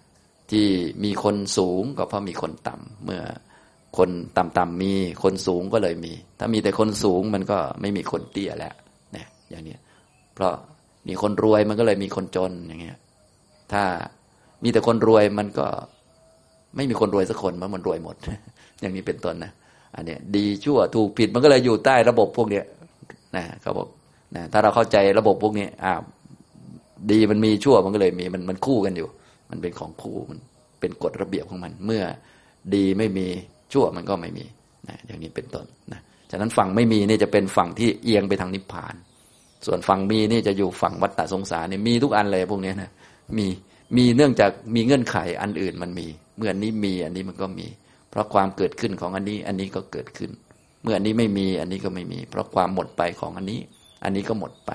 [0.51, 0.67] ที่
[1.05, 3.23] มีคนสูงก็เพราะมีคนต่ำเมื่อ
[3.99, 4.93] คนต่ำๆมี
[5.23, 8.75] คนสูงก็เลยมี ถ้ามีแต่คนสูงมันก็ไม่มีคนเตี้ยแล้ว
[9.13, 9.77] เนี่ยอย่างนี้
[10.35, 10.53] เพราะ
[11.09, 12.99] มีคนรวยมันก็เลยมีคนจนอย่างเงี้ย
[13.73, 13.85] ถ้า
[14.65, 15.67] มีแต่คนรวยมันก็
[16.77, 18.17] ไม่มีคนรวยสักคนมันมันรวยหมด
[18.81, 19.53] อย่างนี้เป็นต้นนะ
[19.95, 22.65] อันเนี้ยดีชั่วถูกผิดมันก็เลยอยู่ใต้ระบบพวกเนี้ย
[23.37, 23.89] นะเขาบอก
[24.37, 25.93] นะถ้าเราเข้าใจระบบพวกนี้อ่า
[27.13, 29.09] ดีมันมีชั่วมันก็เลยมีมันมันคู่กันอยู่
[29.51, 30.39] มันเป็นของคู่มัน
[30.81, 32.03] เป็นกฎระเบียบของมัน เมื่อ
[32.75, 33.27] ดีไม่มี
[33.73, 34.45] ชั่วมันก็ไม่มี
[34.89, 38.95] นะอย่างนี้เป็นต้นนะฉะนั้นฝั่งไม่มีนี่จะเป็นฝั่งที่เอียงไปทางนิพพาน
[39.67, 42.91] ส่วนฝั่งมีนี่จะอยู่ฝั่งวัฏฏะสงสารนี่มีทุกอันเลยพวกนี้นะ
[43.39, 43.47] มี
[43.97, 47.67] มีเนื่องจากมีเงื่อนไขอันอื่นมันมี เมื่อนี้มีอันนี้มันก็มี
[48.11, 50.31] เพราะความเกิดขึ้นของอันนี้ อันนี้ก็เกิดขึ้น
[50.83, 53.61] เมื่ออันนี้ไม่มีอันนี้ก็ไม่มี เพราะความหมดไปของอันนี้
[54.05, 54.73] อันนี้ก็หมดไป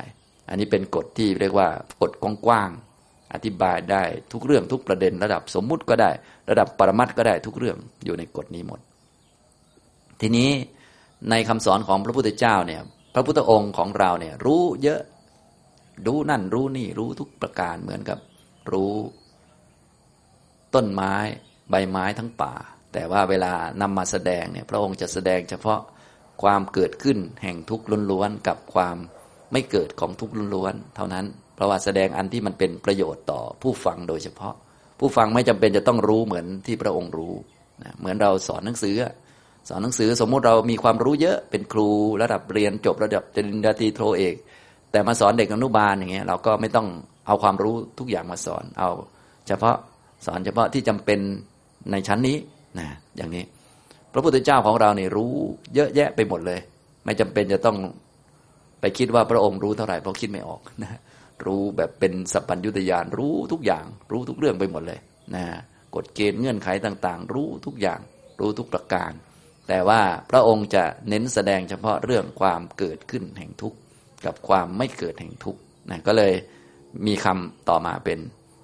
[0.50, 1.68] อันนี้เป็นกฎที่เรียกว่า
[2.02, 6.12] กฎกว้างๆอธิบายได้ทุกเรื่องทุกประเด็น ระดับสมมุติก็ได้
[6.50, 8.80] ระดับปรมัตก็ได้ทุกเรื่องอยู่ในกฎนี้หมด
[10.22, 10.50] ทีนี้
[11.30, 12.82] ในคำสอนของพระพุทธเจ้าเนี่ย
[13.14, 15.02] พระพุทธองค์ของเราเนี่ย รู้เยอะ
[16.06, 18.20] รู้นั่นรู้นี่รู้ทุกประการเหมือนกับ
[18.72, 18.94] รู้
[20.76, 21.14] ต้นไม้
[21.70, 22.54] ใบไม้ทั้งป่า
[22.96, 25.80] แต่ว่าเวลานำมาแสดงเนี่ยพระองค์จะแสดงเฉพาะ
[26.44, 28.98] ความเกิดขึ้นแห่งทุกข์ล้วนๆกับความ
[29.52, 31.26] ไม่เกิดของทุกข์ล้วนๆเท่านั้น
[31.56, 34.56] เพราะว่าแสดงอันที่มันเป็นประโยชน์ต่อผู้ฟังโดยเฉพาะ
[35.00, 37.34] ผู้ฟังไม่จำเป็นจะต้องรู้เหมือนที่พระองค์รู้
[38.00, 38.96] เหมือนเราสอนหนังสือ
[39.70, 41.88] สอนหนังสือสมมุติเรามีความรู้เยอะเป็นครู
[42.22, 44.36] ระดับเรียนจบระดับจริญญาตรีโทเอก
[44.92, 46.88] แต่มาสอนเด็กอนุบาลอย่างเงี้ยเราก็ไม่ต้อง
[47.28, 48.90] เอาความรู้ทุกอย่างมาสอนเอา
[49.48, 49.78] เฉพาะ
[50.26, 51.20] สอนเฉพาะที่จำเป็น
[51.92, 52.38] ในชั้นนี้
[52.80, 53.44] นะอย่างนี้
[54.14, 55.34] พระพุทธเจ้าของเราเนี่ยรู้
[55.76, 56.60] เยอะแยะไปหมดเลย
[57.06, 57.78] ไม่จำเป็นจะต้อง
[58.82, 61.00] ไปคิดว่าพระองค์รู้เท่าไหร่เพราะคิดไม่ออกนะ
[61.46, 65.00] รู้แบบเป็นสัพพัญญุตยานรู้ทุกอย่าง รู้ทุกเรื่องไปหมดเลย
[65.36, 65.44] นะ
[65.96, 68.00] กฎเกณฑ์เงื่อนไขต่าง ๆ รู้ทุกอย่าง
[68.40, 69.12] รู้ทุกประการ
[69.68, 70.02] แต่ว่า
[70.32, 73.78] พระองค์จะเน้นแสดงเฉพาะเรื่องความเกิดขึ้นแห่งทุกข์
[74.26, 75.60] กับความไม่เกิดแห่งทุกข์
[75.90, 76.34] นะก็เลย
[77.08, 78.20] มีคำต่อมาเป็น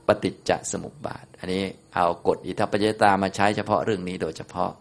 [0.08, 1.64] ปฏิจจสมุปบาท อันนี้
[1.95, 4.72] เอากฎอิทัปปัจจตามาใช้เฉพาะเรื่องนี้โดยเฉพาะ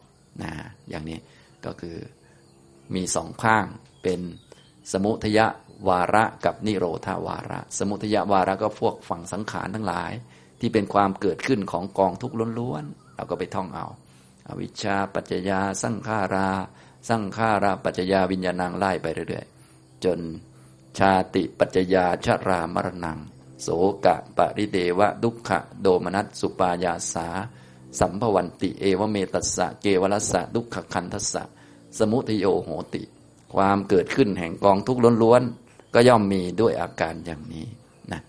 [0.43, 0.53] นะ
[0.91, 1.19] อย่างนี้
[1.65, 1.97] ก็คือ
[2.95, 3.67] มีสองข้าง
[4.03, 4.21] เป็น
[4.93, 5.41] สมุทย
[5.89, 10.13] วาระกับนิโรธาวาระ สมุทยวาระก็พวกฝั่งสังขารทั้งหลาย
[10.61, 13.87] ที่เป็นความเกิดขึ้นของกองทุกข์ล้วนๆเราก็ไปท่องเอา
[14.49, 16.49] อวิชชาปัจจยาสังขารา
[17.09, 20.19] สังขาราปัจจยาวิญญาณังไล่ไปเรื่อยๆ จน
[20.99, 23.19] ชาติปัจจยาชรามรณัง
[23.63, 23.69] โส
[24.05, 27.27] กะปริเดวะดุขะโดมนัสสุปายาสา
[28.01, 31.43] สัมภวันติเอวเมตัสสะเกวรัสสะดุขคันทัสสะ
[31.99, 33.03] สมุทโยโหติ
[33.55, 37.67] ความเกิดขึ้นแห่งกองทุกข์ล้วนๆ ก็ย่อมมีด้วยอาการอย่างนี้
[38.13, 38.21] นะ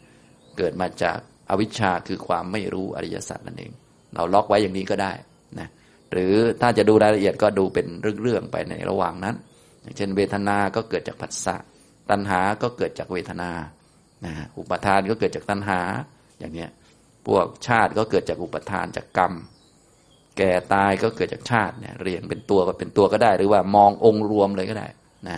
[0.57, 1.17] เกิดมาจาก
[1.49, 3.71] อวิชชาคือความไม่รู้อริยสัจนั่นเอง
[4.13, 5.13] เราล็อกไว้อย่างนี้ก็ได้
[5.59, 5.67] นะ
[6.11, 7.87] หรือถ้าจะดูรายละเอียดก็ดูเป็น
[8.21, 9.35] เรื่องๆไปในระหว่างนั้น
[9.81, 11.55] อย่างเช่นเวทนา ก็เกิดจากผัสสะ
[12.09, 13.51] ตัณหาก็เกิดจากเวทนา
[14.25, 15.81] นะอุปทานก็เกิดจากตัณหา
[16.39, 16.69] อย่างเนี้ย
[17.27, 19.33] พวกชาติก็เกิดจากอุปทานจากกรรม
[20.37, 24.87] แก่ตายก็เกิดจากชาติเนี่ยเรียงเป็นตัวก็เป็นตัวก็ได้ หรือว่ามององค์รวมเลยก็ได้
[25.27, 25.37] นะ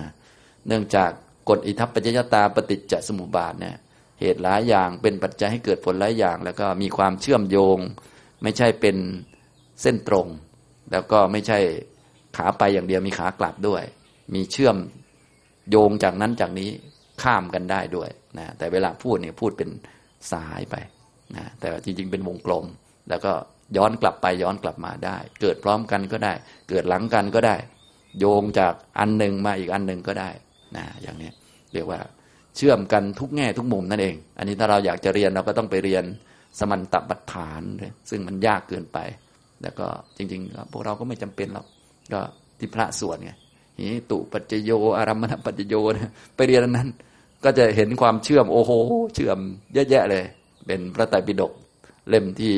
[0.68, 1.12] เนื่องจาก
[1.50, 3.76] กฎอิทัปปัจจยตาปฏิจจสมุปบาทเนี่ย
[4.20, 7.78] เหตุหลายอย่างเป็นปัจจัยให้เกิดผลหลายอย่าง แล้วก็มีความเชื่อมโยง
[8.44, 8.98] ไม่ใช่เป็น
[9.82, 10.28] เส้นตรง
[10.92, 11.60] แล้วก็ไม่ใช่
[12.38, 13.84] ขาไปอย่างเดียวมีขากลับด้วย
[14.34, 14.76] มีเชื่อม
[15.70, 16.70] โยงจากนั้นจากนี้
[17.24, 19.70] ข้ามกันได้ด้วย นะแต่เวลาพูดเนี่ยพูดเป็น
[20.32, 20.76] สายไป
[21.36, 22.66] นะแต่จริงๆเป็นวงกลม
[23.10, 23.32] แล้วก็
[23.78, 26.34] ย้อนกลับไปย้อนกลับมาได้ เกิดพร้อมกันก็ได้
[26.70, 27.56] เกิดหลังกันก็ได้
[28.20, 30.30] โยงจากอันหนึ่งมาอีกอันหนึ่งก็ได้
[30.76, 31.30] นะอย่างนี้
[31.74, 32.00] เรียกว่า
[32.56, 36.04] เชื่อมกันทุกแง่ทุกมุมนั่นเอง อันนี้ถ้าเราอยากจะเรียนเราก็ต้องไปเรียน
[36.60, 37.62] สมันตบัตฐาน
[38.10, 38.98] ซึ่งมันยากเกินไป
[39.62, 41.66] แล้วก็จริงๆ พวกเราก็ไม่จำเป็นหรอก
[42.14, 42.20] ก็
[42.60, 43.32] ที่พระสวดไง
[43.78, 45.76] หิตุปัจโยอารัมมณปัจจโย
[46.36, 46.90] ไปเรียนนั้น
[47.44, 48.72] ก็จะเห็นความเชื่อมโอ้โห
[49.16, 49.40] เชื่อม
[49.74, 50.24] เยอะแยะเลย
[50.68, 51.54] เป็นพระไตรปิฎก
[52.10, 52.56] เล่มที่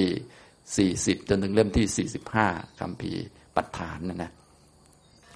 [0.77, 2.47] สี่สิบจนถึงเล่มที่สี่สิบห้า
[2.79, 3.11] คำพี
[3.55, 4.31] ปัฏฐานนะนะ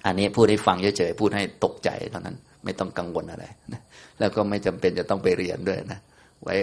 [0.06, 3.82] อันนี้พูดให้ฟังเฉยๆพูดให้ตกใจเท่านั้น ไม่ต้องกังวลอะไรนะ
[4.18, 6.00] แล้วก็ไม่จำเป็นจะต้องไปเรียนด้วยนะ
[6.42, 6.56] ไว้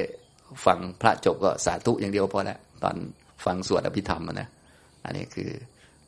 [0.65, 2.95] ฟังพระจบก็สาธุอย่างเดียวพอแล้วตอน
[3.45, 4.47] ฟังสวดอภิธรรมนะ
[5.05, 5.49] อันนี้คือ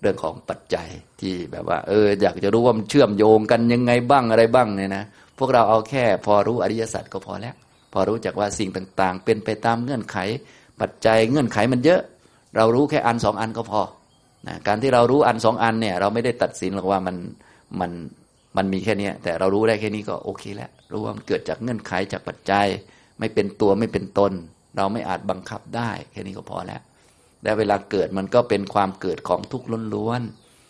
[0.01, 0.87] เรื่องของปัจจัย
[1.21, 5.03] ที่แบบว่า เออ อยากจะรู้ว่ามันเชื่อมโยงกันยังไงบ้างอะไรบ้างเนี่ยนะ
[5.39, 7.55] พวกเราเอาแค่ พอรู้อริยสัจก็พอแล้ว
[7.93, 10.17] พอรู้จักว่าสิ่งต่าง ๆ เป็นไปตามเงื่อนไข
[10.81, 12.01] ปัจจัยเงื่อนไขมันเยอะ
[12.55, 13.81] เรารู้แค่อันสองอันก็พอ
[14.47, 17.15] นะการที่เรารู้อันสองอันเนี่ย เราไม่ได้ตัดสินหรอกว่ามัน
[17.79, 17.91] มัน
[18.57, 22.67] มันมีแค่นี้แต่เรารู้ได้แค่นี้ก็โอเคแล้วรู้ว่ามันเกิดจากเงื่อนไขจากปัจจัย
[23.19, 24.31] ไม่เป็นตัวไม่เป็นตน
[24.77, 26.81] เราไม่อาจบังคับได้แค่นี้ก็พอแล้ว
[27.43, 30.21] และเวลาเกิดมันก็เป็นความเกิดของทุกข์ล้วน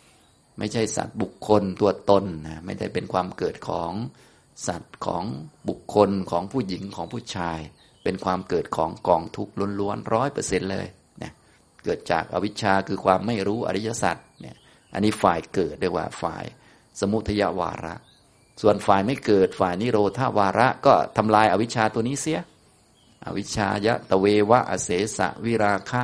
[0.05, 3.91] ๆไม่ใช่สัตว์บุคคลตัวตนนะไม่ได้เป็นความเกิดของ
[4.68, 5.24] สัตว์ของ
[5.70, 7.60] บุคคลของผู้หญิงของผู้ชาย
[8.03, 10.88] เป็นความเกิดของกองทุกข์ล้วนๆร้อยเปอร์เซ็นเลย
[11.20, 11.34] เนี่ย
[11.84, 14.55] เกิดจากอวิชชาคือความไม่รู้อริยสัจเนี่ย
[14.93, 16.43] อันนี้ฝ่ายเกิดเรียกว่าฝ่าย
[16.99, 17.95] สมุทยาวาระ
[18.62, 22.39] ส่วนฝ่ายไม่เกิดฝ่ายนิโรธาวาระก็ทำลายอวิชชาตัวนี้เสีย
[23.26, 26.01] อวิชชายะตะเววะอเสสะวิราคะ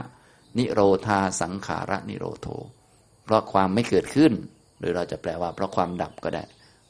[0.57, 2.47] นิโรธาสังขาระนิโรโท
[3.25, 4.33] เพราะความไม่เกิดขึ้น
[4.79, 6.43] หรือเราจะแปลว่าเพราะความดับก็ได้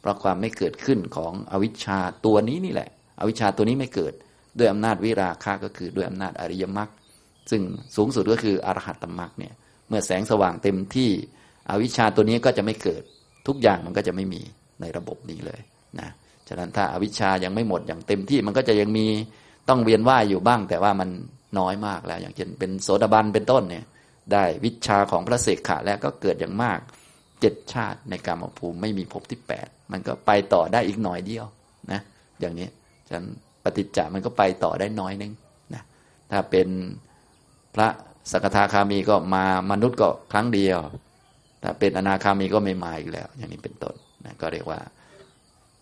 [0.06, 2.89] เพราะความไม่เกิดขึ้นของอวิชชาตัวนี้นี่แหละ
[3.20, 4.14] อวิชชาตัวนี้ไม่เกิด
[4.58, 6.89] ด้วยอำนาจวิราคะก็คือด้วยอำนาจอริยมรรค
[7.51, 7.62] ซึ่ง
[7.95, 9.53] สูงสุดก็คืออรหัตตมรรคเนี่ย
[9.88, 11.12] เมื่อแสงสว่างเต็มที่
[11.70, 13.03] อวิชชาตัวนี้ก็จะไม่เกิด
[13.47, 14.41] ทุกอย่างมันก็จะไม่มี
[14.82, 15.62] ในระบบนี้เลย
[15.99, 16.10] นะ
[16.47, 19.06] ฉะนั้นถ้าอาวิชชายังไม่หมดอย่างเต็มที่มันก็จะยังมี
[19.70, 21.10] ต้องเวียนว่ายอยู่บ้าง แต่ว่ามัน
[21.60, 23.86] น้อยมากแล้ว อย่างเช่นเป็นโสดาบันเป็นต้นเนี่ย
[24.32, 26.80] ได้วิชาของพระเสกขะแล้วก็เกิดอย่างมาก
[27.46, 31.46] จ็ดชาติในกรรมภูมิไม่มีภพที่แปดมันก็ไปต่อได้อีกหน่อยเดียว
[31.91, 32.02] นะ
[32.39, 32.68] อย่างนี้
[33.08, 33.28] ฉะนั้น
[33.64, 35.32] ปฏิจจามันก็ไปต่อได้น้อยนึง
[35.74, 35.84] นะ
[36.32, 36.68] ถ้าเป็น
[37.76, 37.88] พระ
[38.32, 40.80] สกทาคามีก็มามนุษย์ก็ครั้งเดียว
[41.64, 44.80] ถ้าเป็นอนาคามีก็ไม่มาอีกแล้ว อย่างนี้เป็นต้นนะก็เรียกว่า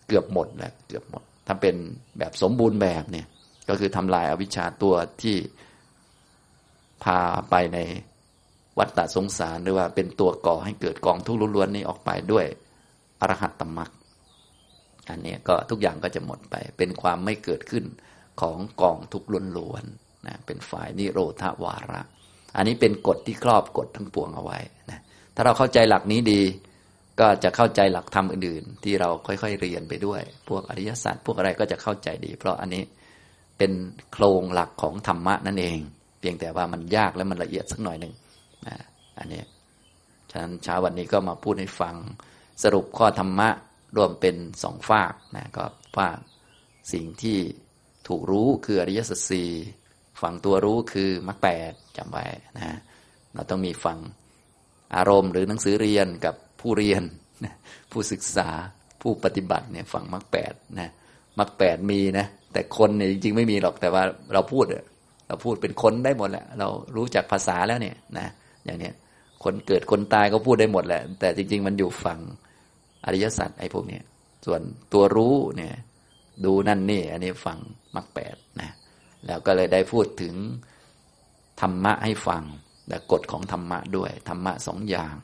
[0.06, 1.74] เกือบหมดแล้วเกือบหมด ถ้าเป็น
[2.18, 3.26] แบบสมบูรณ์แบบเนี่ย
[3.68, 5.36] ก็คือทำลายอาวิชชาตัวที่
[7.04, 7.18] พา
[7.50, 7.78] ไปใน
[8.78, 12.46] วัฏฏะสงสารหรือว่าเป็นตัวก่อให้เกิดกองทุกข์ล้วนๆนี้ออกไปด้วย
[13.20, 13.90] อรหัตตมรรค
[15.10, 17.84] อันนี้ก็ทุกอย่างก็จะหมดไป เป็นความไม่เกิดขึ้น
[18.40, 22.02] ของกองทุกข์ล้วนๆนะเป็นฝ่ายนิโรธาวาระ
[22.56, 24.58] อันนี้เป็นกฎที่ครอบกฎทั้งปวงเอาไว้
[24.90, 25.00] นะ
[25.34, 26.42] ถ้าเราเข้าใจหลักนี้ดี
[27.20, 32.82] ก็จะเข้าใจหลักธรรมอื่น ๆ ที่เราค่อยๆเรียนไปด้วย พวกอริยสัจพวกอะไรก็จะเข้าใจดี เพราะอันนี้
[33.58, 33.72] เป็น
[34.12, 35.78] โครงหลักของธรรมะนั่นเอง
[36.20, 38.12] เพียงแต่ว่ามันยากและมันละเอียดสักหน่อยหนึ่ง
[38.68, 38.76] นะ
[39.18, 39.42] อันนี้
[40.30, 41.96] ฉะนั้นเช้าวันนี้ก็มาพูดให้ฟัง
[42.62, 43.48] สรุปข้อธรรมะ
[43.96, 45.64] รวมเป็นสองฝากนะก็
[45.96, 46.18] ฝาก
[46.92, 47.38] สิ่งที่
[48.08, 49.50] ถูกรู้คืออริยสัจสี่
[50.20, 52.24] ฝั่งตัวรู้คือมรรคแปดจำไว้
[52.56, 52.78] นะ
[53.34, 53.98] เราต้องมีฝั่ง
[54.96, 57.02] อารมณ์หรือหนังสือเรียนกับผู้เรียน
[57.92, 58.48] ผู้ศึกษา
[59.02, 60.90] ผู้ปฏิบัติเนี่ยฝั่งมรรคแปดนะ
[61.38, 64.02] มรรคแปดมีนะแต่คนเนี่ยจริงๆไม่มีหรอกแต่ว่า
[64.34, 64.64] เราพูด
[65.28, 68.28] เราพูดเป็นคนได้หมดแหละเรารู้จักภาษาแล้วเนี่ยนะ
[68.64, 68.94] อย่างเนี้ย
[69.44, 72.20] คนเกิดคนตายก็พูดได้หมดแหละ แต่จริง ๆ มันอยู่ฝั่ง
[73.04, 74.02] อริยสัจไอ้พวกเนี้ย
[74.46, 74.60] ส่วน
[74.92, 75.74] ตัวรู้เนี่ย
[76.44, 77.58] ดูนั่นนี่ อันนี้ฝั่ง
[77.94, 78.70] มรรคแปดนะ
[79.26, 80.34] แล้วก็เลยได้พูดถึง
[81.60, 82.42] ธรรมะให้ฟัง
[82.88, 85.14] และกฎของธรรมะด้วย ธรรมะสองอย่าง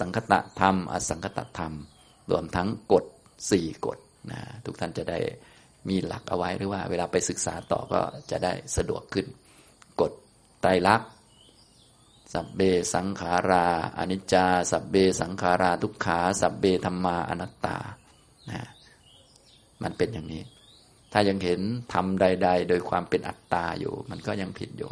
[0.00, 1.74] สังคตะธรรม อสังคตะธรรม
[2.30, 3.04] รวมทั้งกฎ
[3.50, 3.98] สี่กฎ
[4.30, 5.18] นะทุกท่านจะได้
[5.88, 9.26] มีหลักเอาไว้หรือว่า เวลาไปศึกษาต่อก็จะได้สะดวกขึ้น
[10.00, 10.12] กฎ
[10.60, 11.08] ไตรลักษณ์
[12.32, 12.60] สัพเบ
[12.94, 13.66] สังขารา
[13.98, 17.78] อนิจจา สัพเบสังขาราทุกขา สัพเบธรรมาอนัตตา
[18.50, 18.60] นะ
[19.82, 20.42] มันเป็นอย่างนี้
[21.12, 21.60] ถ้ายังเห็น
[21.92, 24.90] ทำใด ๆ โดยความเป็นอัตตาอยู่ มันก็ยังผิดอยู่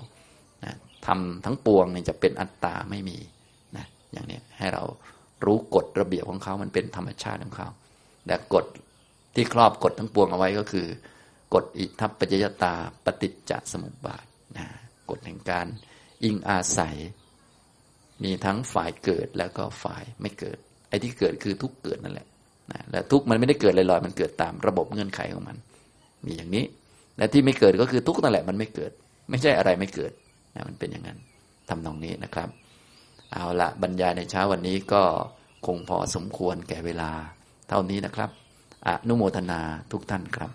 [0.65, 0.75] นะ
[1.07, 3.19] ทำทั้งปวงเนี่ยจะเป็นอัตตาไม่มี
[3.77, 4.83] นะอย่างนี้ให้เรา
[5.45, 7.69] รู้กฎระเบียบของเขา มันเป็นธรรมชาติของเขา
[8.27, 8.65] แต่กฎ
[9.35, 10.87] ที่ครอบกฎทั้งปวงเอาไว้ก็คือ
[11.55, 12.75] กฎอิทัปปัจจยตา
[13.05, 14.25] ปฏิจจสมุปบาท
[14.57, 14.67] นะ
[15.11, 15.67] กฎแห่งการ
[16.25, 16.97] อิงอาศัย
[18.25, 20.59] มีทั้งฝ่ายเกิดแล้วก็ฝ่ายไม่เกิด
[20.89, 22.27] ไอ้ที่เกิดคือทุกเกิดนั่นแหละ
[22.73, 25.57] นะและทุกมันไม่ได้เกิดลอยๆมันเกิดตามระบบเงื่อนไขของมัน
[26.27, 26.65] มีอย่างนี้
[27.19, 28.91] และที่ไม่เกิดก็คือทุกนั่นแหละมันไม่เกิด
[29.31, 30.13] ไม่ใช่อะไรไม่เกิด
[30.55, 31.19] นะมันเป็นอย่างนั้น
[31.69, 32.49] ทำตรงนี้นะครับ
[33.33, 35.03] เอาละบรรยายในเช้าวันนี้ก็
[35.67, 37.11] คงพอสมควรแก่เวลา
[37.69, 38.31] เท่านี้นะครับ
[38.87, 39.61] อนุโมทนา
[39.93, 40.51] ทุกท่านครับ